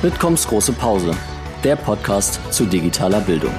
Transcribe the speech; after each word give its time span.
Bitkoms 0.00 0.46
große 0.46 0.74
Pause, 0.74 1.10
der 1.64 1.74
Podcast 1.74 2.40
zu 2.52 2.66
digitaler 2.66 3.20
Bildung. 3.20 3.52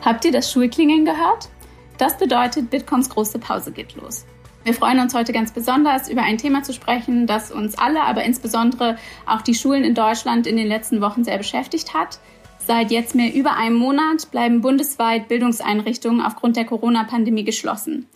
Habt 0.00 0.24
ihr 0.24 0.32
das 0.32 0.50
Schulklingeln 0.50 1.04
gehört? 1.04 1.50
Das 1.98 2.16
bedeutet, 2.16 2.70
Bitkoms 2.70 3.10
große 3.10 3.38
Pause 3.38 3.70
geht 3.70 3.96
los. 3.96 4.24
Wir 4.64 4.72
freuen 4.72 4.98
uns 4.98 5.14
heute 5.14 5.34
ganz 5.34 5.52
besonders, 5.52 6.08
über 6.08 6.22
ein 6.22 6.38
Thema 6.38 6.62
zu 6.62 6.72
sprechen, 6.72 7.26
das 7.26 7.50
uns 7.50 7.76
alle, 7.76 8.00
aber 8.00 8.24
insbesondere 8.24 8.96
auch 9.26 9.42
die 9.42 9.54
Schulen 9.54 9.84
in 9.84 9.94
Deutschland 9.94 10.46
in 10.46 10.56
den 10.56 10.68
letzten 10.68 11.02
Wochen 11.02 11.22
sehr 11.22 11.36
beschäftigt 11.36 11.92
hat. 11.92 12.18
Seit 12.66 12.92
jetzt 12.92 13.14
mehr 13.14 13.34
über 13.34 13.56
einem 13.58 13.76
Monat 13.76 14.30
bleiben 14.30 14.62
bundesweit 14.62 15.28
Bildungseinrichtungen 15.28 16.22
aufgrund 16.22 16.56
der 16.56 16.64
Corona-Pandemie 16.64 17.44
geschlossen. 17.44 18.08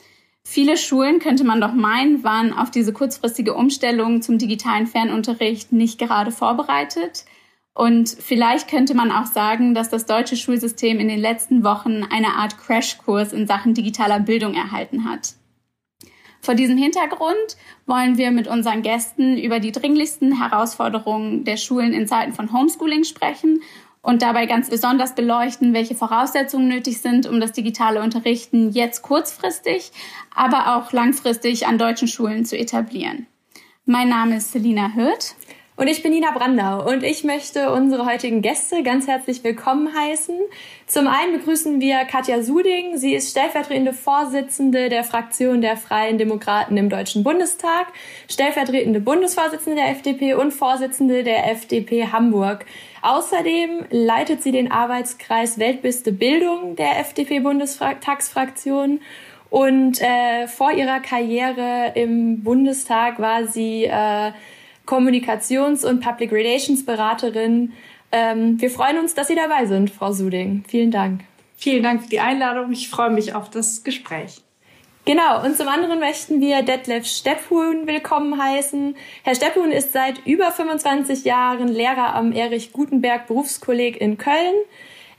Viele 0.51 0.79
Schulen, 0.79 1.19
könnte 1.19 1.45
man 1.45 1.61
doch 1.61 1.75
meinen, 1.75 2.25
waren 2.25 2.55
auf 2.55 2.71
diese 2.71 2.95
kurzfristige 2.95 3.53
Umstellung 3.53 4.23
zum 4.23 4.39
digitalen 4.39 4.87
Fernunterricht 4.87 5.73
nicht 5.73 5.99
gerade 5.99 6.31
vorbereitet. 6.31 7.27
Und 7.75 8.09
vielleicht 8.09 8.67
könnte 8.67 8.95
man 8.95 9.13
auch 9.13 9.27
sagen, 9.27 9.75
dass 9.75 9.91
das 9.91 10.07
deutsche 10.07 10.37
Schulsystem 10.37 11.01
in 11.01 11.09
den 11.09 11.21
letzten 11.21 11.65
Wochen 11.65 12.03
eine 12.03 12.29
Art 12.29 12.57
Crashkurs 12.57 13.35
in 13.35 13.47
Sachen 13.47 13.75
digitaler 13.75 14.21
Bildung 14.21 14.55
erhalten 14.55 15.05
hat. 15.05 15.35
Vor 16.41 16.55
diesem 16.55 16.79
Hintergrund 16.79 17.59
wollen 17.85 18.17
wir 18.17 18.31
mit 18.31 18.49
unseren 18.49 18.81
Gästen 18.81 19.37
über 19.37 19.61
die 19.61 19.73
dringlichsten 19.73 20.41
Herausforderungen 20.41 21.45
der 21.45 21.59
Schulen 21.59 21.93
in 21.93 22.07
Zeiten 22.07 22.33
von 22.33 22.55
Homeschooling 22.55 23.05
sprechen 23.05 23.61
und 24.09 24.23
dabei 24.23 24.47
ganz 24.47 24.71
besonders 24.71 25.15
beleuchten, 25.15 25.75
welche 25.75 25.95
Voraussetzungen 25.95 26.67
nötig 26.67 27.03
sind, 27.03 27.27
um 27.27 27.41
das 27.41 27.53
digitale 27.53 28.01
Unterrichten 28.01 28.71
jetzt 28.71 29.03
kurzfristig, 29.03 29.93
aber 30.35 30.75
auch 30.77 30.93
langfristig 30.93 31.67
an 31.67 31.77
deutschen 31.77 32.09
Schulen 32.09 32.47
zu 32.47 32.57
etablieren. 32.57 33.27
Mein 33.85 34.09
Name 34.09 34.39
ist 34.39 34.53
Selina 34.53 34.95
Hürth. 34.95 35.35
Und 35.79 35.87
ich 35.87 36.03
bin 36.03 36.11
Nina 36.11 36.33
Brandau 36.33 36.91
und 36.91 37.05
ich 37.05 37.23
möchte 37.23 37.71
unsere 37.71 38.05
heutigen 38.05 38.43
Gäste 38.43 38.83
ganz 38.83 39.07
herzlich 39.07 39.45
willkommen 39.45 39.97
heißen. 39.97 40.37
Zum 40.89 41.07
einen 41.07 41.39
begrüßen 41.39 41.81
wir 41.81 42.05
Katja 42.05 42.43
Suding. 42.43 42.97
Sie 42.97 43.15
ist 43.15 43.31
stellvertretende 43.31 43.93
Vorsitzende 43.93 44.89
der 44.89 45.05
Fraktion 45.05 45.61
der 45.61 45.77
Freien 45.77 46.19
Demokraten 46.19 46.77
im 46.77 46.89
Deutschen 46.89 47.23
Bundestag, 47.23 47.93
stellvertretende 48.29 48.99
Bundesvorsitzende 48.99 49.77
der 49.77 49.91
FDP 49.91 50.35
und 50.35 50.51
Vorsitzende 50.51 51.23
der 51.23 51.49
FDP 51.49 52.09
Hamburg. 52.11 52.67
Außerdem 53.03 53.85
leitet 53.91 54.43
sie 54.43 54.51
den 54.51 54.73
Arbeitskreis 54.73 55.61
Weltbeste 55.61 56.11
Bildung 56.11 56.75
der 56.75 56.99
FDP-Bundestagsfraktion. 56.99 59.01
Und 59.49 60.03
äh, 60.03 60.49
vor 60.49 60.73
ihrer 60.73 60.99
Karriere 60.99 61.93
im 61.95 62.43
Bundestag 62.43 63.21
war 63.21 63.47
sie 63.47 63.85
äh, 63.85 64.33
Kommunikations- 64.89 65.85
und 65.85 66.01
Public 66.01 66.33
Relations 66.33 66.87
Beraterin. 66.87 67.75
Ähm, 68.11 68.59
wir 68.59 68.71
freuen 68.71 68.99
uns, 68.99 69.15
dass 69.15 69.29
Sie 69.29 69.35
dabei 69.35 69.67
sind, 69.67 69.91
Frau 69.91 70.13
Suding. 70.13 70.65
Vielen 70.67 70.91
Dank. 70.91 71.21
Vielen 71.59 71.83
Dank 71.83 72.03
für 72.05 72.09
die 72.09 72.21
Einladung. 72.21 72.73
Ich 72.73 72.89
freue 72.89 73.11
mich 73.11 73.35
auf 73.35 73.51
das 73.51 73.85
Gespräch. 73.85 74.41
Genau, 75.05 75.45
und 75.45 75.57
zum 75.59 75.69
anderen 75.69 76.01
möchten 76.01 76.41
wir 76.41 76.63
Detlef 76.63 77.07
Stepphuhn 77.07 77.87
willkommen 77.87 78.43
heißen. 78.43 78.97
Herr 79.25 79.35
Stepphuhn 79.35 79.73
ist 79.73 79.93
seit 79.93 80.27
über 80.27 80.51
25 80.53 81.25
Jahren 81.25 81.69
Lehrer 81.69 82.15
am 82.15 82.33
Erich 82.33 82.73
Gutenberg 82.73 83.27
Berufskolleg 83.27 84.01
in 84.01 84.17
Köln. 84.17 84.55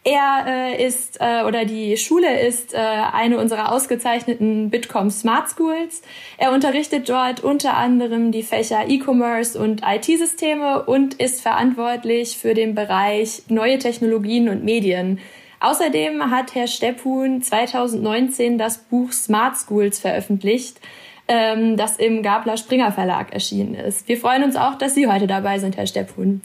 Er 0.06 0.46
äh, 0.48 0.86
ist 0.86 1.18
äh, 1.20 1.44
oder 1.44 1.66
die 1.66 1.98
Schule 1.98 2.40
ist 2.48 2.74
äh, 2.74 2.78
eine 2.78 3.38
unserer 3.38 3.72
ausgezeichneten 3.74 4.70
Bitkom 4.70 5.10
Smart 5.10 5.50
Schools. 5.50 6.02
Er 6.38 6.54
unterrichtet 6.54 7.10
dort 7.10 7.42
unter 7.42 7.76
anderem 7.76 8.32
die 8.32 8.44
Fächer 8.44 8.88
E-Commerce 8.88 9.60
und 9.60 9.82
IT-Systeme 9.86 10.84
und 10.84 11.16
ist 11.16 11.42
verantwortlich 11.42 12.38
für 12.38 12.54
den 12.54 12.76
Bereich 12.76 13.44
neue 13.50 13.78
Technologien 13.78 14.48
und 14.48 14.64
Medien. 14.64 15.20
Außerdem 15.60 16.32
hat 16.32 16.56
Herr 16.56 16.68
Stepphuhn 16.68 17.42
2019 17.42 18.58
das 18.58 18.78
Buch 18.78 19.12
Smart 19.12 19.58
Schools 19.58 20.00
veröffentlicht, 20.00 20.80
ähm, 21.28 21.76
das 21.76 21.98
im 21.98 22.24
Gabler 22.24 22.56
Springer 22.56 22.94
Verlag 22.94 23.34
erschienen 23.34 23.76
ist. 23.76 24.08
Wir 24.08 24.18
freuen 24.18 24.46
uns 24.46 24.56
auch, 24.56 24.76
dass 24.76 24.96
Sie 24.96 25.08
heute 25.08 25.28
dabei 25.28 25.60
sind, 25.60 25.76
Herr 25.76 25.88
Stepphuhn. 25.88 26.42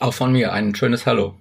Auch 0.00 0.14
von 0.14 0.32
mir 0.32 0.54
ein 0.54 0.74
schönes 0.74 1.04
Hallo. 1.04 1.34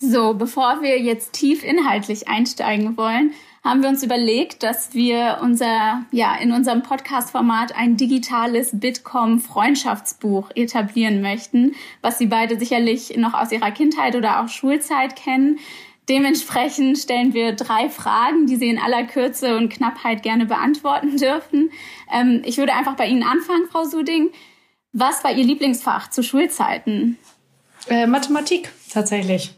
So, 0.00 0.34
bevor 0.34 0.80
wir 0.80 1.00
jetzt 1.00 1.32
tief 1.32 1.64
inhaltlich 1.64 2.28
einsteigen 2.28 2.96
wollen, 2.96 3.32
haben 3.64 3.82
wir 3.82 3.88
uns 3.88 4.04
überlegt, 4.04 4.62
dass 4.62 4.94
wir 4.94 5.38
unser, 5.42 6.04
ja, 6.12 6.36
in 6.36 6.52
unserem 6.52 6.84
Podcast-Format 6.84 7.74
ein 7.76 7.96
digitales 7.96 8.70
Bitkom-Freundschaftsbuch 8.72 10.50
etablieren 10.54 11.20
möchten, 11.20 11.74
was 12.00 12.18
Sie 12.18 12.26
beide 12.26 12.60
sicherlich 12.60 13.16
noch 13.16 13.34
aus 13.34 13.50
Ihrer 13.50 13.72
Kindheit 13.72 14.14
oder 14.14 14.40
auch 14.40 14.48
Schulzeit 14.48 15.16
kennen. 15.16 15.58
Dementsprechend 16.08 16.96
stellen 16.96 17.34
wir 17.34 17.52
drei 17.52 17.90
Fragen, 17.90 18.46
die 18.46 18.56
Sie 18.56 18.68
in 18.68 18.78
aller 18.78 19.02
Kürze 19.02 19.56
und 19.56 19.68
Knappheit 19.68 20.22
gerne 20.22 20.46
beantworten 20.46 21.16
dürfen. 21.16 21.70
Ähm, 22.12 22.42
ich 22.44 22.56
würde 22.56 22.72
einfach 22.72 22.94
bei 22.94 23.08
Ihnen 23.08 23.24
anfangen, 23.24 23.66
Frau 23.70 23.82
Suding. 23.82 24.30
Was 24.92 25.24
war 25.24 25.32
Ihr 25.32 25.44
Lieblingsfach 25.44 26.08
zu 26.08 26.22
Schulzeiten? 26.22 27.18
Äh, 27.88 28.06
Mathematik, 28.06 28.70
tatsächlich. 28.90 29.57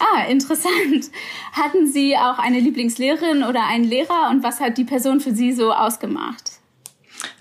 Ah, 0.00 0.24
interessant. 0.24 1.10
Hatten 1.52 1.86
Sie 1.86 2.16
auch 2.16 2.38
eine 2.38 2.58
Lieblingslehrerin 2.58 3.44
oder 3.44 3.66
einen 3.66 3.84
Lehrer 3.84 4.30
und 4.30 4.42
was 4.42 4.58
hat 4.58 4.78
die 4.78 4.84
Person 4.84 5.20
für 5.20 5.34
Sie 5.34 5.52
so 5.52 5.72
ausgemacht? 5.72 6.60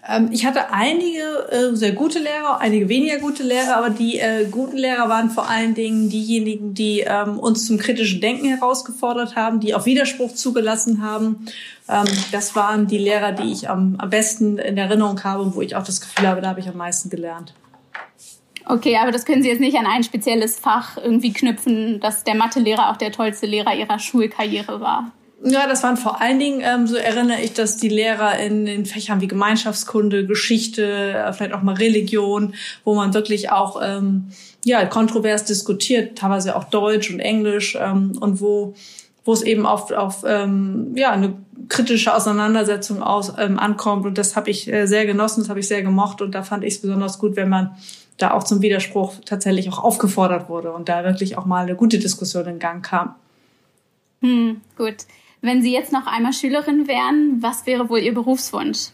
Ähm, 0.07 0.29
ich 0.31 0.45
hatte 0.45 0.71
einige 0.71 1.21
äh, 1.51 1.75
sehr 1.75 1.93
gute 1.93 2.19
Lehrer, 2.19 2.59
einige 2.59 2.89
weniger 2.89 3.19
gute 3.19 3.43
Lehrer, 3.43 3.77
aber 3.77 3.89
die 3.89 4.19
äh, 4.19 4.45
guten 4.49 4.77
Lehrer 4.77 5.07
waren 5.07 5.29
vor 5.29 5.49
allen 5.49 5.73
Dingen 5.73 6.09
diejenigen, 6.09 6.73
die 6.73 7.01
ähm, 7.01 7.39
uns 7.39 7.65
zum 7.65 7.77
kritischen 7.77 8.19
Denken 8.19 8.47
herausgefordert 8.49 9.35
haben, 9.35 9.59
die 9.59 9.73
auf 9.73 9.85
Widerspruch 9.85 10.33
zugelassen 10.33 11.01
haben. 11.01 11.45
Ähm, 11.87 12.07
das 12.31 12.55
waren 12.55 12.87
die 12.87 12.97
Lehrer, 12.97 13.31
die 13.31 13.51
ich 13.51 13.69
am 13.69 13.97
besten 14.09 14.57
in 14.57 14.77
Erinnerung 14.77 15.23
habe 15.23 15.43
und 15.43 15.55
wo 15.55 15.61
ich 15.61 15.75
auch 15.75 15.83
das 15.83 16.01
Gefühl 16.01 16.27
habe, 16.27 16.41
da 16.41 16.49
habe 16.49 16.59
ich 16.59 16.67
am 16.67 16.77
meisten 16.77 17.09
gelernt. 17.09 17.53
Okay, 18.69 18.97
aber 19.01 19.11
das 19.11 19.25
können 19.25 19.41
Sie 19.41 19.49
jetzt 19.49 19.59
nicht 19.59 19.77
an 19.77 19.87
ein 19.87 20.03
spezielles 20.03 20.59
Fach 20.59 20.95
irgendwie 20.97 21.33
knüpfen, 21.33 21.99
dass 21.99 22.23
der 22.23 22.35
Mathelehrer 22.35 22.91
auch 22.91 22.97
der 22.97 23.11
tollste 23.11 23.47
Lehrer 23.47 23.73
Ihrer 23.73 23.97
Schulkarriere 23.97 24.79
war. 24.79 25.11
Ja, 25.43 25.67
das 25.67 25.81
waren 25.81 25.97
vor 25.97 26.21
allen 26.21 26.37
Dingen, 26.37 26.61
ähm, 26.63 26.85
so 26.85 26.95
erinnere 26.95 27.41
ich, 27.41 27.53
dass 27.53 27.77
die 27.77 27.89
Lehrer 27.89 28.37
in, 28.37 28.67
in 28.67 28.85
Fächern 28.85 29.21
wie 29.21 29.27
Gemeinschaftskunde, 29.27 30.27
Geschichte, 30.27 30.83
äh, 30.83 31.33
vielleicht 31.33 31.53
auch 31.53 31.63
mal 31.63 31.75
Religion, 31.75 32.53
wo 32.83 32.93
man 32.93 33.15
wirklich 33.15 33.51
auch 33.51 33.81
ähm, 33.81 34.27
ja 34.63 34.85
kontrovers 34.85 35.45
diskutiert, 35.45 36.19
teilweise 36.19 36.55
auch 36.55 36.65
Deutsch 36.65 37.09
und 37.09 37.21
Englisch 37.21 37.75
ähm, 37.79 38.17
und 38.19 38.39
wo 38.39 38.75
wo 39.25 39.33
es 39.33 39.41
eben 39.41 39.65
auf, 39.65 39.91
auf 39.91 40.23
ähm, 40.27 40.93
ja 40.95 41.11
eine 41.11 41.35
kritische 41.69 42.13
Auseinandersetzung 42.15 43.03
aus, 43.03 43.33
ähm, 43.37 43.59
ankommt 43.59 44.05
und 44.05 44.17
das 44.17 44.35
habe 44.35 44.49
ich 44.49 44.71
äh, 44.71 44.85
sehr 44.85 45.05
genossen, 45.05 45.41
das 45.41 45.49
habe 45.49 45.59
ich 45.59 45.67
sehr 45.67 45.83
gemocht 45.83 46.21
und 46.21 46.33
da 46.33 46.43
fand 46.43 46.63
ich 46.63 46.75
es 46.75 46.81
besonders 46.81 47.19
gut, 47.19 47.35
wenn 47.35 47.49
man 47.49 47.75
da 48.21 48.31
auch 48.31 48.43
zum 48.43 48.61
Widerspruch 48.61 49.15
tatsächlich 49.25 49.69
auch 49.69 49.79
aufgefordert 49.79 50.49
wurde 50.49 50.71
und 50.71 50.89
da 50.89 51.03
wirklich 51.03 51.37
auch 51.37 51.45
mal 51.45 51.63
eine 51.63 51.75
gute 51.75 51.99
Diskussion 51.99 52.45
in 52.45 52.59
Gang 52.59 52.85
kam. 52.85 53.15
Hm, 54.21 54.61
gut. 54.77 55.05
Wenn 55.41 55.61
Sie 55.61 55.73
jetzt 55.73 55.93
noch 55.93 56.05
einmal 56.05 56.33
Schülerin 56.33 56.87
wären, 56.87 57.37
was 57.41 57.65
wäre 57.65 57.89
wohl 57.89 57.99
Ihr 57.99 58.13
Berufswunsch? 58.13 58.89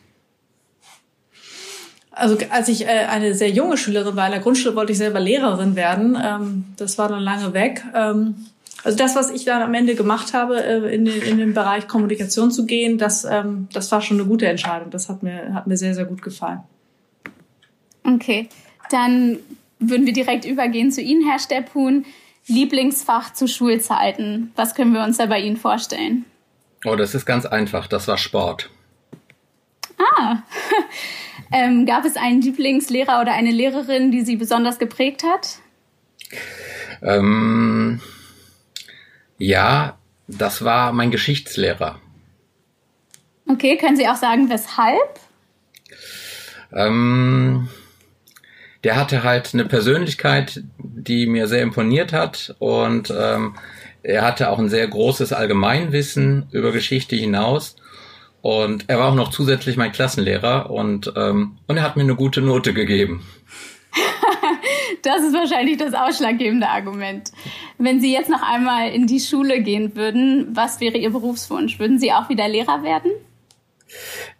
Also 2.11 2.37
als 2.49 2.69
ich 2.69 2.85
äh, 2.85 3.07
eine 3.09 3.33
sehr 3.35 3.49
junge 3.49 3.77
Schülerin 3.77 4.15
war 4.15 4.25
in 4.27 4.31
der 4.31 4.41
Grundschule, 4.41 4.75
wollte 4.75 4.93
ich 4.93 4.97
selber 4.97 5.19
Lehrerin 5.19 5.75
werden. 5.75 6.17
Ähm, 6.21 6.65
das 6.77 6.97
war 6.97 7.09
dann 7.09 7.21
lange 7.21 7.53
weg. 7.53 7.83
Ähm, 7.93 8.35
also 8.85 8.97
das, 8.97 9.15
was 9.15 9.31
ich 9.31 9.43
dann 9.43 9.63
am 9.63 9.73
Ende 9.73 9.95
gemacht 9.95 10.33
habe, 10.33 10.63
äh, 10.63 10.95
in, 10.95 11.05
den, 11.05 11.21
in 11.23 11.37
den 11.39 11.53
Bereich 11.53 11.87
Kommunikation 11.87 12.51
zu 12.51 12.65
gehen, 12.65 12.97
das, 12.97 13.25
ähm, 13.25 13.67
das 13.73 13.91
war 13.91 14.01
schon 14.01 14.19
eine 14.19 14.29
gute 14.29 14.45
Entscheidung. 14.47 14.91
Das 14.91 15.09
hat 15.09 15.23
mir, 15.23 15.53
hat 15.53 15.67
mir 15.67 15.75
sehr, 15.75 15.93
sehr 15.95 16.05
gut 16.05 16.21
gefallen. 16.21 16.59
Okay. 18.03 18.47
Dann 18.89 19.39
würden 19.79 20.05
wir 20.05 20.13
direkt 20.13 20.45
übergehen 20.45 20.91
zu 20.91 21.01
Ihnen, 21.01 21.27
Herr 21.27 21.39
Stepphuhn. 21.39 22.05
Lieblingsfach 22.47 23.33
zu 23.33 23.47
Schulzeiten. 23.47 24.51
Was 24.55 24.75
können 24.75 24.93
wir 24.93 25.03
uns 25.03 25.17
da 25.17 25.25
bei 25.25 25.39
Ihnen 25.39 25.57
vorstellen? 25.57 26.25
Oh, 26.85 26.95
das 26.95 27.15
ist 27.15 27.25
ganz 27.25 27.45
einfach. 27.45 27.87
Das 27.87 28.07
war 28.07 28.17
Sport. 28.17 28.69
Ah. 29.97 30.37
ähm, 31.51 31.85
gab 31.85 32.05
es 32.05 32.15
einen 32.17 32.41
Lieblingslehrer 32.41 33.21
oder 33.21 33.33
eine 33.33 33.51
Lehrerin, 33.51 34.11
die 34.11 34.21
Sie 34.21 34.35
besonders 34.35 34.77
geprägt 34.77 35.23
hat? 35.23 35.57
Ähm, 37.01 37.99
ja, 39.37 39.97
das 40.27 40.63
war 40.63 40.93
mein 40.93 41.11
Geschichtslehrer. 41.11 41.99
Okay, 43.47 43.77
können 43.77 43.97
Sie 43.97 44.07
auch 44.07 44.15
sagen, 44.15 44.49
weshalb? 44.49 45.19
Ähm, 46.71 47.69
der 48.85 48.95
hatte 48.95 49.23
halt 49.23 49.53
eine 49.53 49.65
Persönlichkeit, 49.65 50.63
die 50.77 51.25
mir 51.25 51.47
sehr 51.47 51.63
imponiert 51.63 52.13
hat 52.13 52.55
und 52.59 53.11
ähm, 53.17 53.55
er 54.03 54.21
hatte 54.21 54.51
auch 54.51 54.59
ein 54.59 54.69
sehr 54.69 54.87
großes 54.87 55.33
Allgemeinwissen 55.33 56.47
über 56.51 56.71
Geschichte 56.71 57.15
hinaus 57.15 57.75
Und 58.43 58.85
er 58.87 58.99
war 58.99 59.09
auch 59.09 59.15
noch 59.15 59.31
zusätzlich 59.31 59.75
mein 59.75 59.91
Klassenlehrer 59.91 60.69
und, 60.69 61.11
ähm, 61.17 61.57
und 61.65 61.77
er 61.77 61.83
hat 61.83 61.95
mir 61.95 62.03
eine 62.03 62.15
gute 62.15 62.41
Note 62.41 62.75
gegeben. 62.75 63.25
das 65.01 65.23
ist 65.23 65.33
wahrscheinlich 65.33 65.77
das 65.77 65.95
ausschlaggebende 65.95 66.69
Argument. 66.69 67.31
Wenn 67.79 67.99
Sie 67.99 68.13
jetzt 68.13 68.29
noch 68.29 68.43
einmal 68.43 68.91
in 68.91 69.07
die 69.07 69.19
Schule 69.19 69.63
gehen 69.63 69.95
würden, 69.95 70.49
was 70.53 70.79
wäre 70.79 70.99
Ihr 70.99 71.09
Berufswunsch? 71.09 71.79
Würden 71.79 71.97
Sie 71.97 72.11
auch 72.11 72.29
wieder 72.29 72.47
Lehrer 72.47 72.83
werden? 72.83 73.09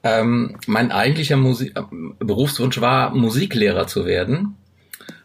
Ähm, 0.03 0.57
mein 0.67 0.91
eigentlicher 0.91 1.37
Musik 1.37 1.73
Berufswunsch 2.19 2.81
war, 2.81 3.13
Musiklehrer 3.13 3.87
zu 3.87 4.05
werden. 4.05 4.55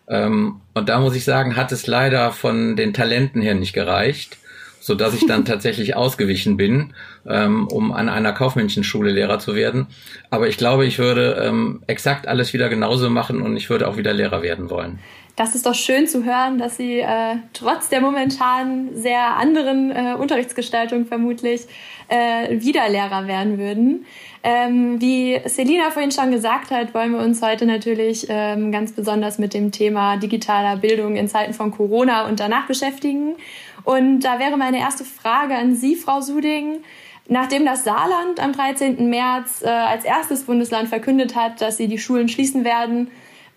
Ähm, 0.09 0.61
und 0.75 0.89
da 0.89 1.01
muss 1.01 1.15
ich 1.15 1.25
sagen, 1.25 1.57
hat 1.57 1.73
es 1.73 1.87
leider 1.87 2.33
von 2.33 2.77
den 2.77 2.93
Talenten 2.93 3.41
her 3.41 3.55
nicht 3.55 3.73
gereicht, 3.73 4.39
so 4.81 4.95
dass 4.95 5.15
ich 5.15 5.27
dann 5.27 5.45
tatsächlich 5.47 5.95
ausgewichen 5.95 6.57
bin, 6.57 6.95
ähm, 7.27 7.69
um 7.69 7.93
an 7.93 8.09
einer 8.09 8.33
kaufmännischen 8.33 8.85
Lehrer 9.05 9.39
zu 9.39 9.55
werden. 9.55 9.87
Aber 10.31 10.49
ich 10.49 10.57
glaube, 10.57 10.87
ich 10.87 10.99
würde 10.99 11.41
ähm, 11.43 11.83
exakt 11.87 12.27
alles 12.27 12.53
wieder 12.53 12.69
genauso 12.69 13.09
machen 13.09 13.41
und 13.41 13.57
ich 13.57 13.71
würde 13.71 13.87
auch 13.87 13.97
wieder 13.97 14.13
Lehrer 14.13 14.43
werden 14.43 14.69
wollen. 14.71 14.99
Das 15.41 15.55
ist 15.55 15.65
doch 15.65 15.75
schön 15.75 16.07
zu 16.07 16.23
hören, 16.23 16.59
dass 16.59 16.77
Sie 16.77 17.01
äh, 17.01 17.37
trotz 17.55 17.89
der 17.89 18.03
momentan 18.03 18.91
sehr 18.93 19.39
anderen 19.39 19.91
äh, 19.91 20.15
Unterrichtsgestaltung 20.19 21.07
vermutlich 21.07 21.63
äh, 22.09 22.61
wieder 22.61 22.87
Lehrer 22.91 23.27
werden 23.27 23.57
würden. 23.57 24.05
Ähm, 24.43 25.01
wie 25.01 25.41
Selina 25.47 25.93
vorhin 25.93 26.13
schon 26.13 26.31
gesagt 26.31 26.71
hat, 26.71 26.93
wollen 26.93 27.13
wir 27.13 27.21
uns 27.21 27.41
heute 27.41 27.65
natürlich 27.65 28.27
ähm, 28.29 28.71
ganz 28.71 28.93
besonders 28.93 29.39
mit 29.39 29.55
dem 29.55 29.73
Thema 29.73 30.19
digitaler 30.19 30.77
Bildung 30.77 31.17
in 31.17 31.27
Zeiten 31.27 31.55
von 31.55 31.71
Corona 31.71 32.29
und 32.29 32.39
danach 32.39 32.67
beschäftigen. 32.67 33.37
Und 33.85 34.21
da 34.21 34.41
wäre 34.41 34.59
meine 34.59 34.79
erste 34.79 35.07
Frage 35.07 35.55
an 35.55 35.75
Sie, 35.75 35.97
Frau 35.97 36.21
Suding. 36.21 36.81
Nachdem 37.29 37.65
das 37.65 37.85
Saarland 37.85 38.41
am 38.41 38.53
13. 38.53 39.09
März 39.09 39.63
äh, 39.63 39.69
als 39.69 40.05
erstes 40.05 40.45
Bundesland 40.45 40.91
verkündet 40.91 41.35
hat, 41.35 41.63
dass 41.63 41.79
sie 41.79 41.89
die 41.89 41.97
Schulen 41.97 42.29
schließen 42.29 42.63
werden, 42.63 43.11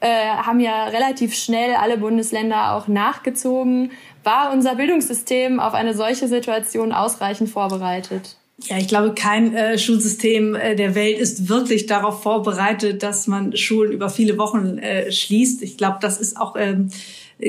äh, 0.04 0.36
haben 0.36 0.60
ja 0.60 0.88
relativ 0.88 1.34
schnell 1.34 1.76
alle 1.76 1.98
Bundesländer 1.98 2.74
auch 2.74 2.90
nachgezogen. 2.90 3.92
War 4.26 4.52
unser 4.52 4.76
Bildungssystem 4.76 5.62
auf 5.62 5.74
eine 5.74 5.94
solche 5.94 6.28
Situation 6.28 6.92
ausreichend 6.92 7.50
vorbereitet? 7.50 8.36
Ja, 8.66 8.78
ich 8.78 8.90
glaube, 8.90 9.14
kein 9.14 9.56
äh, 9.56 9.78
Schulsystem 9.78 10.56
äh, 10.56 10.76
der 10.76 10.94
Welt 10.96 11.20
ist 11.20 11.48
wirklich 11.48 11.86
darauf 11.86 12.22
vorbereitet, 12.22 13.02
dass 13.02 13.28
man 13.28 13.56
Schulen 13.56 13.94
über 13.94 14.10
viele 14.10 14.38
Wochen 14.38 14.78
äh, 14.78 15.10
schließt. 15.10 15.64
Ich 15.64 15.78
glaube, 15.78 16.00
das 16.02 16.20
ist 16.20 16.36
auch 16.38 16.56
ähm, 16.58 16.90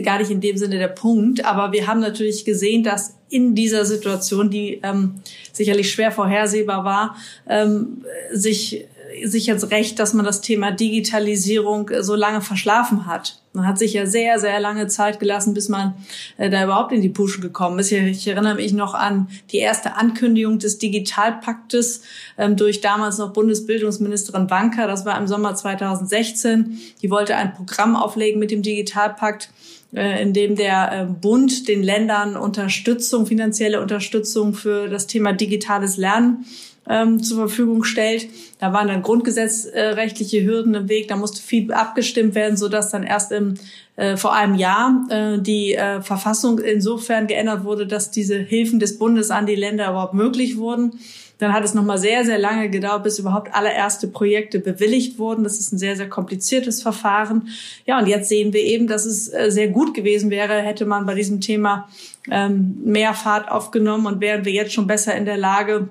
gar 0.04 0.18
nicht 0.18 0.30
in 0.30 0.40
dem 0.40 0.56
Sinne 0.56 0.78
der 0.78 0.88
Punkt. 0.88 1.44
Aber 1.44 1.72
wir 1.72 1.88
haben 1.88 2.00
natürlich 2.00 2.44
gesehen, 2.44 2.84
dass 2.84 3.16
in 3.28 3.56
dieser 3.56 3.84
Situation, 3.84 4.48
die 4.48 4.80
ähm, 4.84 5.16
sicherlich 5.52 5.90
schwer 5.90 6.12
vorhersehbar 6.12 6.84
war, 6.84 7.16
ähm, 7.48 8.04
sich 8.32 8.86
sich 9.24 9.46
jetzt 9.46 9.70
recht, 9.70 9.98
dass 9.98 10.14
man 10.14 10.24
das 10.24 10.40
Thema 10.40 10.70
Digitalisierung 10.70 11.88
äh, 11.90 12.02
so 12.02 12.14
lange 12.14 12.40
verschlafen 12.40 13.06
hat. 13.06 13.40
Man 13.52 13.66
hat 13.66 13.78
sich 13.78 13.92
ja 13.92 14.04
sehr, 14.06 14.40
sehr 14.40 14.58
lange 14.58 14.88
Zeit 14.88 15.20
gelassen, 15.20 15.54
bis 15.54 15.68
man 15.68 15.94
äh, 16.36 16.50
da 16.50 16.64
überhaupt 16.64 16.92
in 16.92 17.02
die 17.02 17.08
Puschen 17.08 17.40
gekommen 17.40 17.78
ist. 17.78 17.92
Ich 17.92 18.26
erinnere 18.26 18.56
mich 18.56 18.72
noch 18.72 18.94
an 18.94 19.28
die 19.52 19.58
erste 19.58 19.94
Ankündigung 19.94 20.58
des 20.58 20.78
Digitalpaktes 20.78 22.02
ähm, 22.36 22.56
durch 22.56 22.80
damals 22.80 23.18
noch 23.18 23.32
Bundesbildungsministerin 23.32 24.50
Wanka. 24.50 24.86
Das 24.86 25.06
war 25.06 25.16
im 25.18 25.28
Sommer 25.28 25.54
2016. 25.54 26.80
Die 27.02 27.10
wollte 27.10 27.36
ein 27.36 27.54
Programm 27.54 27.94
auflegen 27.96 28.40
mit 28.40 28.50
dem 28.50 28.62
Digitalpakt 28.62 29.50
äh, 29.94 30.20
in 30.20 30.32
dem 30.32 30.56
der 30.56 30.92
äh, 30.92 31.04
Bund 31.04 31.68
den 31.68 31.82
Ländern 31.82 32.36
Unterstützung, 32.36 33.26
finanzielle 33.26 33.80
Unterstützung 33.80 34.54
für 34.54 34.88
das 34.88 35.06
Thema 35.06 35.32
digitales 35.32 35.96
Lernen 35.96 36.44
ähm, 36.88 37.22
zur 37.22 37.38
Verfügung 37.38 37.84
stellt. 37.84 38.28
Da 38.58 38.72
waren 38.72 38.88
dann 38.88 39.02
grundgesetzrechtliche 39.02 40.44
Hürden 40.44 40.74
im 40.74 40.88
Weg, 40.88 41.08
da 41.08 41.16
musste 41.16 41.40
viel 41.42 41.72
abgestimmt 41.72 42.34
werden, 42.34 42.56
so 42.56 42.68
dass 42.68 42.90
dann 42.90 43.02
erst 43.02 43.32
im, 43.32 43.54
äh, 43.96 44.16
vor 44.16 44.34
einem 44.34 44.54
Jahr 44.54 45.06
äh, 45.08 45.38
die 45.38 45.74
äh, 45.74 46.02
Verfassung 46.02 46.58
insofern 46.58 47.26
geändert 47.26 47.64
wurde, 47.64 47.86
dass 47.86 48.10
diese 48.10 48.36
Hilfen 48.36 48.80
des 48.80 48.98
Bundes 48.98 49.30
an 49.30 49.46
die 49.46 49.54
Länder 49.54 49.90
überhaupt 49.90 50.14
möglich 50.14 50.56
wurden. 50.56 50.98
Dann 51.38 51.52
hat 51.52 51.64
es 51.64 51.74
nochmal 51.74 51.98
sehr, 51.98 52.24
sehr 52.24 52.38
lange 52.38 52.70
gedauert, 52.70 53.02
bis 53.02 53.18
überhaupt 53.18 53.52
allererste 53.54 54.06
Projekte 54.06 54.60
bewilligt 54.60 55.18
wurden. 55.18 55.42
Das 55.42 55.58
ist 55.58 55.72
ein 55.72 55.78
sehr, 55.78 55.96
sehr 55.96 56.08
kompliziertes 56.08 56.80
Verfahren. 56.80 57.48
Ja, 57.86 57.98
und 57.98 58.06
jetzt 58.06 58.28
sehen 58.28 58.52
wir 58.52 58.62
eben, 58.62 58.86
dass 58.86 59.04
es 59.04 59.32
äh, 59.32 59.50
sehr 59.50 59.68
gut 59.68 59.94
gewesen 59.94 60.30
wäre, 60.30 60.54
hätte 60.54 60.86
man 60.86 61.06
bei 61.06 61.14
diesem 61.14 61.40
Thema 61.40 61.88
ähm, 62.30 62.78
mehr 62.84 63.14
Fahrt 63.14 63.50
aufgenommen 63.50 64.06
und 64.06 64.20
wären 64.20 64.44
wir 64.44 64.52
jetzt 64.52 64.72
schon 64.72 64.86
besser 64.86 65.14
in 65.16 65.24
der 65.24 65.36
Lage, 65.36 65.88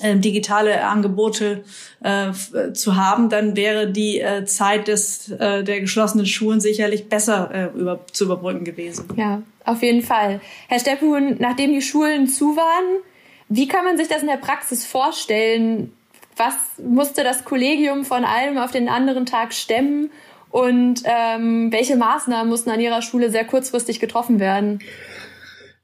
digitale 0.00 0.84
Angebote 0.84 1.64
äh, 2.02 2.32
zu 2.72 2.96
haben, 2.96 3.28
dann 3.28 3.56
wäre 3.56 3.90
die 3.90 4.20
äh, 4.20 4.44
Zeit 4.44 4.88
des 4.88 5.30
äh, 5.30 5.64
der 5.64 5.80
geschlossenen 5.80 6.26
Schulen 6.26 6.60
sicherlich 6.60 7.08
besser 7.08 7.50
äh, 7.52 7.78
über, 7.78 8.00
zu 8.12 8.24
überbrücken 8.24 8.64
gewesen. 8.64 9.08
Ja, 9.16 9.42
auf 9.64 9.82
jeden 9.82 10.02
Fall. 10.02 10.40
Herr 10.68 10.78
Steppuhn, 10.78 11.36
nachdem 11.38 11.72
die 11.72 11.82
Schulen 11.82 12.28
zu 12.28 12.56
waren, 12.56 13.02
wie 13.48 13.66
kann 13.66 13.84
man 13.84 13.96
sich 13.96 14.08
das 14.08 14.22
in 14.22 14.28
der 14.28 14.36
Praxis 14.36 14.86
vorstellen? 14.86 15.92
Was 16.36 16.54
musste 16.82 17.24
das 17.24 17.44
Kollegium 17.44 18.04
von 18.04 18.24
einem 18.24 18.58
auf 18.58 18.70
den 18.70 18.88
anderen 18.88 19.26
Tag 19.26 19.52
stemmen? 19.52 20.10
Und 20.50 21.02
ähm, 21.04 21.72
welche 21.72 21.96
Maßnahmen 21.96 22.48
mussten 22.48 22.70
an 22.70 22.80
Ihrer 22.80 23.02
Schule 23.02 23.30
sehr 23.30 23.44
kurzfristig 23.44 24.00
getroffen 24.00 24.40
werden? 24.40 24.80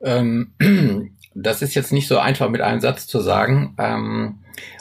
Ähm, 0.03 0.53
das 1.35 1.63
ist 1.63 1.75
jetzt 1.75 1.93
nicht 1.93 2.09
so 2.09 2.19
einfach 2.19 2.49
mit 2.49 2.61
einem 2.61 2.81
Satz 2.81 3.07
zu 3.07 3.21
sagen. 3.21 3.75
Ähm, 3.79 4.39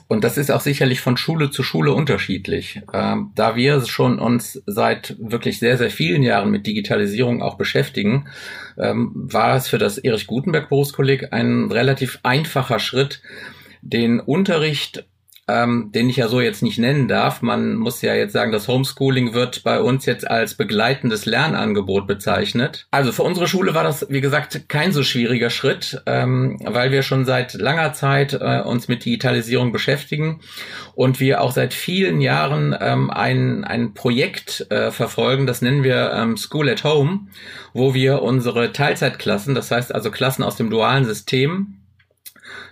und 0.08 0.24
das 0.24 0.38
ist 0.38 0.52
auch 0.52 0.62
sicherlich 0.62 1.02
von 1.02 1.18
Schule 1.18 1.50
zu 1.50 1.64
Schule 1.64 1.94
unterschiedlich. 1.94 2.82
Ähm, 2.94 3.32
da 3.36 3.56
wir 3.56 3.84
schon 3.86 4.20
uns 4.20 4.62
seit 4.68 5.16
wirklich 5.20 5.60
sehr, 5.60 5.78
sehr 5.78 5.90
vielen 5.90 6.22
Jahren 6.22 6.52
mit 6.52 6.68
Digitalisierung 6.68 7.42
auch 7.42 7.56
beschäftigen, 7.56 8.28
ähm, 8.78 9.12
war 9.16 9.56
es 9.56 9.68
für 9.68 9.78
das 9.80 9.98
Erich 9.98 10.28
Gutenberg 10.28 10.70
Berufskolleg 10.70 11.34
ein 11.34 11.72
relativ 11.72 12.20
einfacher 12.22 12.80
Schritt, 12.80 13.22
den 13.82 14.20
Unterricht 14.20 15.06
ähm, 15.48 15.92
den 15.94 16.10
ich 16.10 16.16
ja 16.16 16.30
so 16.30 16.40
jetzt 16.40 16.64
nicht 16.64 16.80
nennen 16.80 17.10
darf. 17.10 17.42
Man 17.42 17.76
muss 17.76 18.02
ja 18.02 18.14
jetzt 18.16 18.32
sagen, 18.32 18.54
das 18.54 18.70
Homeschooling 18.70 19.34
wird 19.34 19.64
bei 19.64 19.82
uns 19.82 20.06
jetzt 20.06 20.30
als 20.30 20.56
begleitendes 20.56 21.26
Lernangebot 21.26 22.08
bezeichnet. 22.08 22.88
Also 22.92 23.12
für 23.12 23.24
unsere 23.24 23.48
Schule 23.48 23.76
war 23.76 23.84
das, 23.84 24.08
wie 24.10 24.22
gesagt, 24.22 24.70
kein 24.70 24.94
so 24.94 25.04
schwieriger 25.04 25.50
Schritt, 25.50 26.02
ähm, 26.06 26.60
weil 26.64 26.92
wir 26.92 27.04
schon 27.04 27.26
seit 27.26 27.54
langer 27.56 27.92
Zeit 27.92 28.34
äh, 28.34 28.62
uns 28.62 28.88
mit 28.88 29.04
Digitalisierung 29.04 29.74
beschäftigen 29.74 30.40
und 30.96 31.20
wir 31.20 31.42
auch 31.42 31.52
seit 31.52 31.74
vielen 31.74 32.22
Jahren 32.22 32.76
ähm, 32.80 33.10
ein, 33.10 33.66
ein 33.66 33.94
Projekt 33.94 34.66
äh, 34.72 34.92
verfolgen, 34.92 35.46
das 35.46 35.62
nennen 35.62 35.84
wir 35.84 36.14
ähm, 36.14 36.38
School 36.38 36.70
at 36.70 36.86
Home, 36.86 37.28
wo 37.74 37.94
wir 37.94 38.22
unsere 38.22 38.72
Teilzeitklassen, 38.72 39.56
das 39.56 39.72
heißt 39.72 39.94
also 39.94 40.10
Klassen 40.10 40.44
aus 40.44 40.56
dem 40.56 40.70
dualen 40.70 41.04
System, 41.04 41.80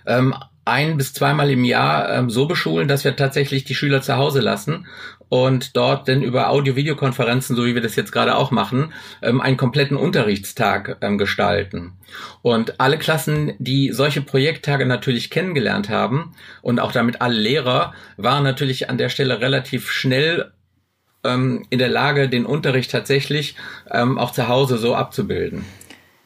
ähm, 0.06 0.34
ein 0.64 0.96
bis 0.96 1.12
zweimal 1.12 1.50
im 1.50 1.64
Jahr 1.64 2.12
ähm, 2.12 2.30
so 2.30 2.46
beschulen, 2.46 2.88
dass 2.88 3.04
wir 3.04 3.16
tatsächlich 3.16 3.64
die 3.64 3.74
Schüler 3.74 4.02
zu 4.02 4.16
Hause 4.16 4.40
lassen 4.40 4.86
und 5.28 5.76
dort 5.76 6.08
dann 6.08 6.22
über 6.22 6.50
Audio-Videokonferenzen, 6.50 7.56
so 7.56 7.64
wie 7.64 7.74
wir 7.74 7.80
das 7.80 7.96
jetzt 7.96 8.12
gerade 8.12 8.36
auch 8.36 8.50
machen, 8.50 8.92
ähm, 9.22 9.40
einen 9.40 9.56
kompletten 9.56 9.96
Unterrichtstag 9.96 10.98
ähm, 11.00 11.18
gestalten. 11.18 11.94
Und 12.42 12.80
alle 12.80 12.98
Klassen, 12.98 13.54
die 13.58 13.92
solche 13.92 14.20
Projekttage 14.20 14.86
natürlich 14.86 15.30
kennengelernt 15.30 15.88
haben 15.88 16.34
und 16.60 16.80
auch 16.80 16.92
damit 16.92 17.22
alle 17.22 17.38
Lehrer, 17.38 17.94
waren 18.16 18.44
natürlich 18.44 18.90
an 18.90 18.98
der 18.98 19.08
Stelle 19.08 19.40
relativ 19.40 19.90
schnell 19.90 20.52
ähm, 21.24 21.66
in 21.70 21.78
der 21.78 21.88
Lage, 21.88 22.28
den 22.28 22.46
Unterricht 22.46 22.90
tatsächlich 22.90 23.56
ähm, 23.90 24.18
auch 24.18 24.32
zu 24.32 24.48
Hause 24.48 24.78
so 24.78 24.94
abzubilden. 24.94 25.64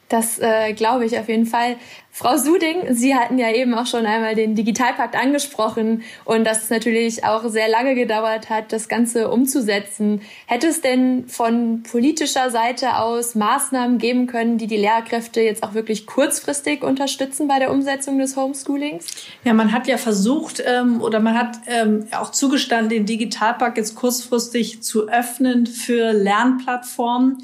Das 0.09 0.39
äh, 0.39 0.73
glaube 0.73 1.05
ich 1.05 1.19
auf 1.19 1.27
jeden 1.27 1.45
Fall. 1.45 1.75
Frau 2.11 2.35
Suding, 2.35 2.95
Sie 2.95 3.13
hatten 3.13 3.37
ja 3.37 3.51
eben 3.51 3.75
auch 3.75 3.85
schon 3.85 4.07
einmal 4.07 4.33
den 4.33 4.55
Digitalpakt 4.55 5.15
angesprochen 5.15 6.01
und 6.25 6.45
dass 6.45 6.63
es 6.63 6.69
natürlich 6.71 7.23
auch 7.25 7.47
sehr 7.47 7.67
lange 7.67 7.93
gedauert 7.93 8.49
hat, 8.49 8.71
das 8.71 8.87
Ganze 8.87 9.29
umzusetzen. 9.29 10.21
Hätte 10.47 10.67
es 10.67 10.81
denn 10.81 11.27
von 11.27 11.83
politischer 11.83 12.49
Seite 12.49 12.97
aus 12.97 13.35
Maßnahmen 13.35 13.99
geben 13.99 14.25
können, 14.25 14.57
die 14.57 14.65
die 14.65 14.77
Lehrkräfte 14.77 15.41
jetzt 15.41 15.61
auch 15.61 15.75
wirklich 15.75 16.07
kurzfristig 16.07 16.83
unterstützen 16.83 17.47
bei 17.47 17.59
der 17.59 17.69
Umsetzung 17.69 18.17
des 18.17 18.35
Homeschoolings? 18.35 19.05
Ja, 19.43 19.53
man 19.53 19.71
hat 19.71 19.87
ja 19.87 19.97
versucht 19.97 20.63
ähm, 20.65 21.01
oder 21.03 21.19
man 21.19 21.37
hat 21.37 21.57
ähm, 21.67 22.07
auch 22.17 22.31
zugestanden, 22.31 22.89
den 22.89 23.05
Digitalpakt 23.05 23.77
jetzt 23.77 23.93
kurzfristig 23.93 24.81
zu 24.81 25.07
öffnen 25.07 25.67
für 25.67 26.13
Lernplattformen 26.13 27.37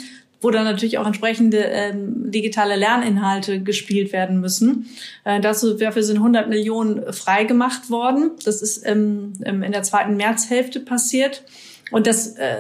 wo 0.43 0.51
dann 0.51 0.65
natürlich 0.65 0.97
auch 0.97 1.07
entsprechende 1.07 1.57
ähm, 1.57 2.31
digitale 2.31 2.75
Lerninhalte 2.75 3.61
gespielt 3.61 4.11
werden 4.13 4.39
müssen. 4.39 4.89
Äh, 5.23 5.39
dazu, 5.39 5.73
dafür 5.75 6.03
sind 6.03 6.17
100 6.17 6.49
Millionen 6.49 7.13
freigemacht 7.13 7.89
worden. 7.89 8.31
Das 8.43 8.61
ist 8.61 8.85
ähm, 8.85 9.33
in 9.45 9.71
der 9.71 9.83
zweiten 9.83 10.17
Märzhälfte 10.17 10.79
passiert. 10.79 11.43
Und 11.91 12.07
das 12.07 12.35
äh, 12.37 12.57